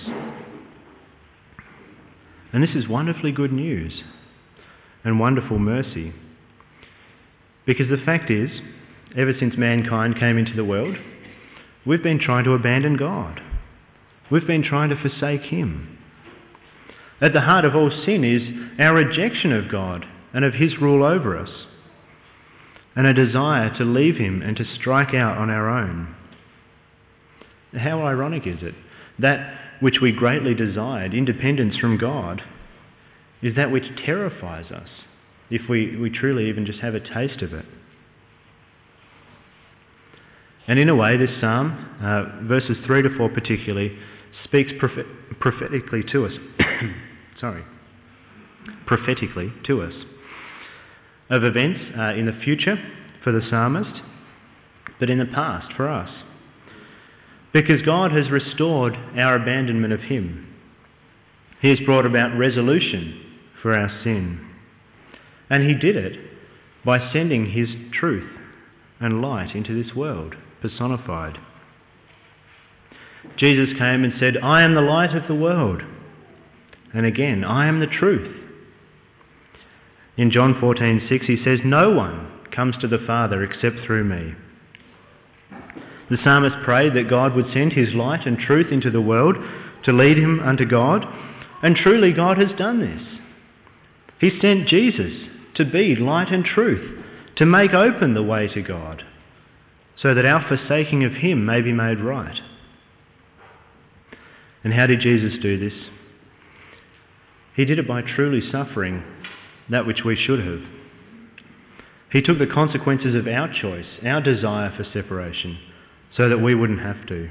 And 2.52 2.62
this 2.62 2.74
is 2.74 2.88
wonderfully 2.88 3.32
good 3.32 3.52
news 3.52 4.02
and 5.04 5.20
wonderful 5.20 5.58
mercy. 5.58 6.12
Because 7.66 7.88
the 7.88 8.02
fact 8.04 8.30
is, 8.30 8.50
ever 9.16 9.32
since 9.38 9.56
mankind 9.56 10.18
came 10.18 10.38
into 10.38 10.54
the 10.54 10.64
world, 10.64 10.96
we've 11.84 12.02
been 12.02 12.18
trying 12.18 12.44
to 12.44 12.52
abandon 12.52 12.96
God. 12.96 13.40
We've 14.30 14.46
been 14.46 14.62
trying 14.62 14.90
to 14.90 15.00
forsake 15.00 15.42
Him. 15.42 15.98
At 17.20 17.32
the 17.32 17.40
heart 17.40 17.64
of 17.64 17.74
all 17.74 17.90
sin 18.06 18.24
is 18.24 18.80
our 18.80 18.94
rejection 18.94 19.52
of 19.52 19.70
God 19.70 20.06
and 20.32 20.44
of 20.44 20.54
His 20.54 20.78
rule 20.80 21.04
over 21.04 21.36
us, 21.36 21.50
and 22.94 23.06
a 23.06 23.14
desire 23.14 23.76
to 23.76 23.84
leave 23.84 24.16
Him 24.16 24.42
and 24.42 24.56
to 24.56 24.64
strike 24.76 25.14
out 25.14 25.38
on 25.38 25.50
our 25.50 25.68
own. 25.68 26.14
How 27.76 28.02
ironic 28.02 28.46
is 28.46 28.62
it 28.62 28.74
that 29.18 29.58
which 29.80 30.00
we 30.00 30.12
greatly 30.12 30.54
desired, 30.54 31.14
independence 31.14 31.76
from 31.78 31.98
God, 31.98 32.42
is 33.42 33.54
that 33.56 33.70
which 33.70 33.84
terrifies 34.04 34.70
us 34.70 34.88
if 35.50 35.68
we, 35.68 35.96
we 35.96 36.10
truly 36.10 36.48
even 36.48 36.66
just 36.66 36.80
have 36.80 36.94
a 36.94 37.00
taste 37.00 37.42
of 37.42 37.52
it. 37.52 37.64
And 40.66 40.78
in 40.78 40.88
a 40.88 40.94
way, 40.94 41.16
this 41.16 41.30
psalm, 41.40 41.96
uh, 42.02 42.46
verses 42.46 42.76
3 42.86 43.02
to 43.02 43.16
4 43.16 43.30
particularly, 43.30 43.96
speaks 44.44 44.70
prophet- 44.78 45.06
prophetically 45.40 46.02
to 46.12 46.26
us. 46.26 46.32
Sorry. 47.40 47.64
Prophetically 48.86 49.52
to 49.64 49.82
us. 49.82 49.94
of 51.30 51.44
events 51.44 51.80
uh, 51.96 52.14
in 52.14 52.26
the 52.26 52.38
future 52.44 52.76
for 53.22 53.32
the 53.32 53.40
psalmist, 53.48 54.02
but 55.00 55.10
in 55.10 55.18
the 55.18 55.26
past 55.26 55.72
for 55.76 55.88
us. 55.88 56.10
Because 57.52 57.82
God 57.82 58.12
has 58.12 58.30
restored 58.30 58.94
our 59.16 59.36
abandonment 59.36 59.92
of 59.92 60.00
Him. 60.00 60.46
He 61.60 61.70
has 61.70 61.80
brought 61.80 62.06
about 62.06 62.36
resolution 62.36 63.20
for 63.62 63.74
our 63.74 63.90
sin. 64.04 64.40
And 65.50 65.68
He 65.68 65.74
did 65.74 65.96
it 65.96 66.18
by 66.84 67.12
sending 67.12 67.50
His 67.50 67.68
truth 67.92 68.30
and 69.00 69.22
light 69.22 69.54
into 69.54 69.80
this 69.80 69.94
world, 69.94 70.34
personified. 70.60 71.38
Jesus 73.36 73.70
came 73.78 74.04
and 74.04 74.12
said, 74.18 74.36
I 74.38 74.62
am 74.62 74.74
the 74.74 74.80
light 74.80 75.14
of 75.14 75.26
the 75.26 75.34
world. 75.34 75.82
And 76.94 77.06
again, 77.06 77.44
I 77.44 77.66
am 77.66 77.80
the 77.80 77.86
truth. 77.86 78.34
In 80.16 80.30
John 80.32 80.54
14:6 80.54 81.26
he 81.26 81.42
says, 81.44 81.60
"No 81.64 81.90
one 81.90 82.26
comes 82.50 82.76
to 82.78 82.88
the 82.88 82.98
Father 82.98 83.44
except 83.44 83.80
through 83.80 84.04
me." 84.04 84.34
The 86.10 86.18
psalmist 86.24 86.56
prayed 86.64 86.94
that 86.94 87.10
God 87.10 87.34
would 87.34 87.52
send 87.52 87.72
his 87.72 87.94
light 87.94 88.26
and 88.26 88.38
truth 88.38 88.72
into 88.72 88.90
the 88.90 89.00
world 89.00 89.36
to 89.84 89.92
lead 89.92 90.16
him 90.16 90.40
unto 90.40 90.64
God, 90.64 91.04
and 91.62 91.76
truly 91.76 92.12
God 92.12 92.38
has 92.38 92.56
done 92.56 92.80
this. 92.80 93.02
He 94.20 94.40
sent 94.40 94.68
Jesus 94.68 95.12
to 95.54 95.64
be 95.64 95.94
light 95.96 96.30
and 96.30 96.44
truth, 96.44 97.04
to 97.36 97.46
make 97.46 97.72
open 97.72 98.14
the 98.14 98.22
way 98.22 98.48
to 98.48 98.62
God, 98.62 99.04
so 100.00 100.14
that 100.14 100.24
our 100.24 100.46
forsaking 100.48 101.04
of 101.04 101.12
him 101.12 101.44
may 101.44 101.60
be 101.60 101.72
made 101.72 102.00
right. 102.00 102.40
And 104.64 104.72
how 104.72 104.86
did 104.86 105.00
Jesus 105.00 105.34
do 105.40 105.58
this? 105.58 105.78
He 107.54 107.64
did 107.64 107.78
it 107.78 107.88
by 107.88 108.02
truly 108.02 108.40
suffering 108.50 109.02
that 109.70 109.86
which 109.86 110.04
we 110.04 110.16
should 110.16 110.40
have. 110.40 110.60
He 112.10 112.22
took 112.22 112.38
the 112.38 112.46
consequences 112.46 113.14
of 113.14 113.26
our 113.26 113.52
choice, 113.52 113.86
our 114.04 114.20
desire 114.20 114.72
for 114.76 114.84
separation, 114.92 115.58
so 116.16 116.28
that 116.28 116.38
we 116.38 116.54
wouldn't 116.54 116.80
have 116.80 117.06
to. 117.06 117.28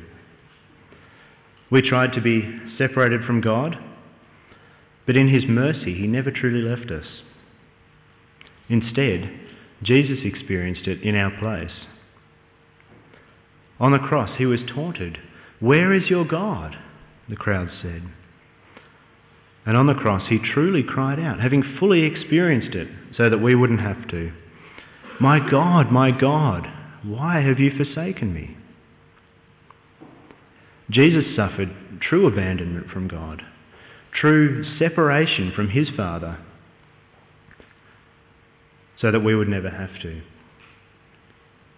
We 1.69 1.87
tried 1.87 2.13
to 2.13 2.21
be 2.21 2.59
separated 2.77 3.25
from 3.25 3.41
God, 3.41 3.77
but 5.05 5.17
in 5.17 5.27
His 5.27 5.43
mercy, 5.47 5.93
He 5.93 6.07
never 6.07 6.31
truly 6.31 6.61
left 6.61 6.91
us. 6.91 7.05
Instead, 8.69 9.29
Jesus 9.83 10.19
experienced 10.23 10.87
it 10.87 11.01
in 11.01 11.15
our 11.15 11.31
place. 11.39 11.75
On 13.79 13.91
the 13.91 13.99
cross, 13.99 14.31
He 14.37 14.45
was 14.45 14.59
taunted. 14.67 15.17
Where 15.59 15.93
is 15.93 16.09
your 16.09 16.25
God? 16.25 16.75
The 17.29 17.35
crowd 17.35 17.69
said. 17.81 18.03
And 19.65 19.75
on 19.75 19.87
the 19.87 19.93
cross, 19.93 20.29
He 20.29 20.39
truly 20.39 20.83
cried 20.83 21.19
out, 21.19 21.41
having 21.41 21.75
fully 21.79 22.03
experienced 22.03 22.75
it, 22.75 22.87
so 23.17 23.29
that 23.29 23.39
we 23.39 23.55
wouldn't 23.55 23.81
have 23.81 24.07
to. 24.09 24.31
My 25.19 25.39
God, 25.39 25.91
my 25.91 26.11
God, 26.11 26.67
why 27.03 27.41
have 27.41 27.59
you 27.59 27.71
forsaken 27.75 28.33
me? 28.33 28.57
Jesus 30.89 31.26
suffered 31.36 31.69
true 32.02 32.28
abandonment 32.28 32.89
from 32.89 33.08
God, 33.08 33.41
true 34.13 34.63
separation 34.78 35.52
from 35.56 35.69
his 35.69 35.89
Father, 35.95 36.39
so 39.00 39.12
that 39.12 39.19
we 39.19 39.36
would 39.36 39.50
never 39.50 39.69
have 39.69 40.02
to. 40.02 40.21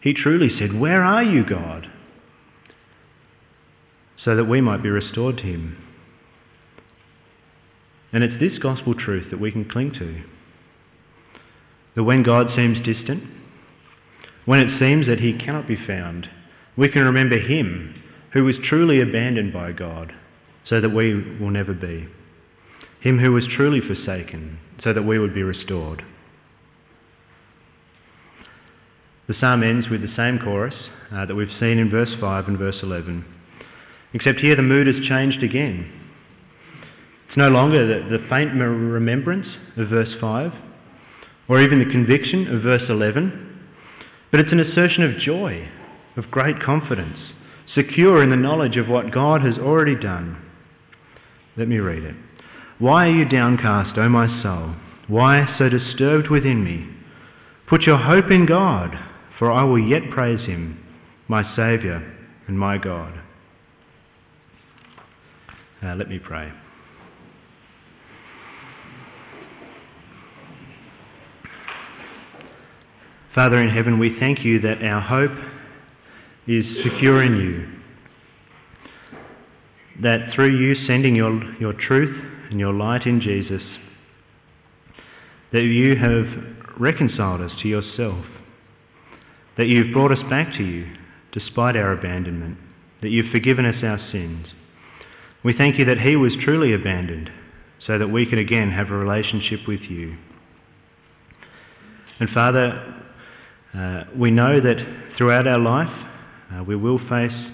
He 0.01 0.13
truly 0.13 0.49
said, 0.57 0.79
Where 0.79 1.03
are 1.03 1.23
you, 1.23 1.43
God? 1.43 1.87
so 4.23 4.35
that 4.35 4.45
we 4.45 4.61
might 4.61 4.83
be 4.83 4.89
restored 4.89 5.37
to 5.37 5.43
him. 5.43 5.77
And 8.11 8.23
it's 8.23 8.39
this 8.39 8.59
gospel 8.59 8.95
truth 8.95 9.29
that 9.31 9.39
we 9.39 9.51
can 9.51 9.69
cling 9.69 9.93
to. 9.93 10.21
That 11.95 12.03
when 12.03 12.23
God 12.23 12.47
seems 12.55 12.83
distant, 12.85 13.23
when 14.45 14.59
it 14.59 14.79
seems 14.79 15.07
that 15.07 15.19
he 15.19 15.37
cannot 15.37 15.67
be 15.67 15.77
found, 15.87 16.27
we 16.77 16.89
can 16.89 17.03
remember 17.03 17.39
him 17.39 17.98
who 18.33 18.43
was 18.43 18.55
truly 18.67 19.01
abandoned 19.01 19.53
by 19.53 19.71
God 19.71 20.13
so 20.67 20.79
that 20.81 20.89
we 20.89 21.37
will 21.39 21.49
never 21.49 21.73
be. 21.73 22.07
Him 23.01 23.19
who 23.19 23.31
was 23.31 23.47
truly 23.55 23.81
forsaken 23.81 24.59
so 24.83 24.93
that 24.93 25.03
we 25.03 25.19
would 25.19 25.33
be 25.33 25.43
restored. 25.43 26.03
The 29.27 29.35
psalm 29.39 29.63
ends 29.63 29.89
with 29.89 30.01
the 30.01 30.15
same 30.15 30.39
chorus 30.39 30.73
uh, 31.13 31.25
that 31.25 31.35
we've 31.35 31.47
seen 31.59 31.77
in 31.77 31.89
verse 31.89 32.09
5 32.19 32.47
and 32.47 32.57
verse 32.57 32.77
11. 32.81 33.25
Except 34.13 34.39
here 34.39 34.55
the 34.55 34.61
mood 34.61 34.87
has 34.87 35.07
changed 35.07 35.43
again. 35.43 35.91
It's 37.27 37.37
no 37.37 37.49
longer 37.49 37.85
the, 37.85 38.17
the 38.17 38.27
faint 38.27 38.53
remembrance 38.55 39.45
of 39.77 39.89
verse 39.89 40.09
5 40.19 40.51
or 41.47 41.61
even 41.61 41.79
the 41.79 41.91
conviction 41.91 42.47
of 42.55 42.61
verse 42.61 42.83
11, 42.87 43.59
but 44.31 44.39
it's 44.39 44.51
an 44.51 44.59
assertion 44.59 45.03
of 45.03 45.19
joy, 45.19 45.67
of 46.15 46.31
great 46.31 46.61
confidence, 46.61 47.17
secure 47.75 48.23
in 48.23 48.29
the 48.29 48.35
knowledge 48.35 48.77
of 48.77 48.87
what 48.87 49.11
God 49.11 49.41
has 49.41 49.57
already 49.57 49.95
done. 49.95 50.37
Let 51.57 51.67
me 51.67 51.77
read 51.77 52.03
it. 52.03 52.15
Why 52.79 53.07
are 53.07 53.11
you 53.11 53.25
downcast, 53.25 53.97
O 53.97 54.07
my 54.07 54.41
soul? 54.41 54.75
Why 55.07 55.55
so 55.57 55.69
disturbed 55.69 56.29
within 56.29 56.63
me? 56.63 56.87
Put 57.67 57.81
your 57.83 57.97
hope 57.97 58.31
in 58.31 58.45
God, 58.45 58.97
for 59.37 59.51
I 59.51 59.63
will 59.63 59.79
yet 59.79 60.09
praise 60.11 60.45
him, 60.47 60.83
my 61.27 61.43
Saviour 61.55 62.01
and 62.47 62.57
my 62.57 62.77
God. 62.77 63.19
Uh, 65.83 65.95
let 65.95 66.09
me 66.09 66.19
pray. 66.19 66.51
Father 73.35 73.61
in 73.61 73.69
heaven, 73.69 73.99
we 73.99 74.19
thank 74.19 74.43
you 74.43 74.59
that 74.61 74.83
our 74.83 74.99
hope 74.99 75.31
is 76.49 76.65
secure 76.83 77.23
in 77.23 77.35
you. 77.37 77.67
That 80.01 80.33
through 80.33 80.57
you 80.57 80.87
sending 80.87 81.15
your, 81.15 81.43
your 81.59 81.73
truth 81.73 82.25
and 82.49 82.59
your 82.59 82.73
light 82.73 83.05
in 83.05 83.21
Jesus, 83.21 83.61
that 85.53 85.61
you 85.61 85.95
have 85.95 86.79
reconciled 86.79 87.41
us 87.41 87.51
to 87.61 87.67
yourself. 87.67 88.25
That 89.57 89.67
you've 89.67 89.93
brought 89.93 90.11
us 90.11 90.23
back 90.29 90.53
to 90.57 90.63
you 90.63 90.87
despite 91.33 91.75
our 91.75 91.91
abandonment. 91.91 92.57
That 93.01 93.09
you've 93.09 93.31
forgiven 93.31 93.65
us 93.65 93.83
our 93.83 93.99
sins. 94.11 94.47
We 95.43 95.53
thank 95.53 95.77
you 95.77 95.85
that 95.85 95.99
he 95.99 96.15
was 96.15 96.33
truly 96.43 96.73
abandoned 96.73 97.29
so 97.85 97.99
that 97.99 98.07
we 98.07 98.25
can 98.25 98.39
again 98.39 98.71
have 98.71 98.89
a 98.89 98.95
relationship 98.95 99.59
with 99.67 99.81
you. 99.81 100.17
And 102.19 102.29
Father, 102.31 103.03
uh, 103.77 104.03
we 104.17 104.31
know 104.31 104.59
that 104.59 105.13
throughout 105.15 105.47
our 105.47 105.59
life 105.59 106.08
uh, 106.53 106.63
we 106.63 106.75
will 106.75 106.99
face 106.99 107.51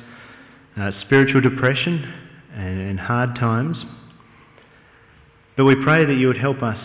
uh, 0.77 0.91
spiritual 1.01 1.41
depression 1.41 2.13
and, 2.53 2.79
and 2.79 2.99
hard 2.99 3.35
times. 3.35 3.77
But 5.57 5.65
we 5.65 5.75
pray 5.83 6.05
that 6.05 6.15
you 6.15 6.27
would 6.27 6.37
help 6.37 6.61
us 6.61 6.79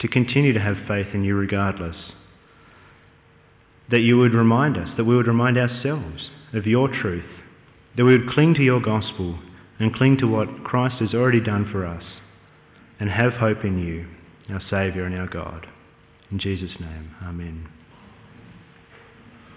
to 0.00 0.08
continue 0.08 0.52
to 0.52 0.60
have 0.60 0.76
faith 0.86 1.08
in 1.14 1.24
you 1.24 1.34
regardless. 1.34 1.96
That 3.90 4.00
you 4.00 4.18
would 4.18 4.34
remind 4.34 4.76
us, 4.76 4.88
that 4.96 5.04
we 5.04 5.16
would 5.16 5.26
remind 5.26 5.58
ourselves 5.58 6.28
of 6.52 6.66
your 6.66 6.88
truth, 6.88 7.24
that 7.96 8.04
we 8.04 8.16
would 8.16 8.30
cling 8.30 8.54
to 8.54 8.62
your 8.62 8.80
gospel 8.80 9.38
and 9.78 9.94
cling 9.94 10.18
to 10.18 10.26
what 10.26 10.64
Christ 10.64 10.96
has 11.00 11.14
already 11.14 11.40
done 11.40 11.68
for 11.70 11.86
us 11.86 12.04
and 13.00 13.10
have 13.10 13.34
hope 13.34 13.64
in 13.64 13.78
you, 13.78 14.06
our 14.52 14.62
Saviour 14.68 15.06
and 15.06 15.16
our 15.16 15.28
God. 15.28 15.66
In 16.30 16.38
Jesus' 16.38 16.78
name, 16.80 17.14
Amen. 17.22 17.68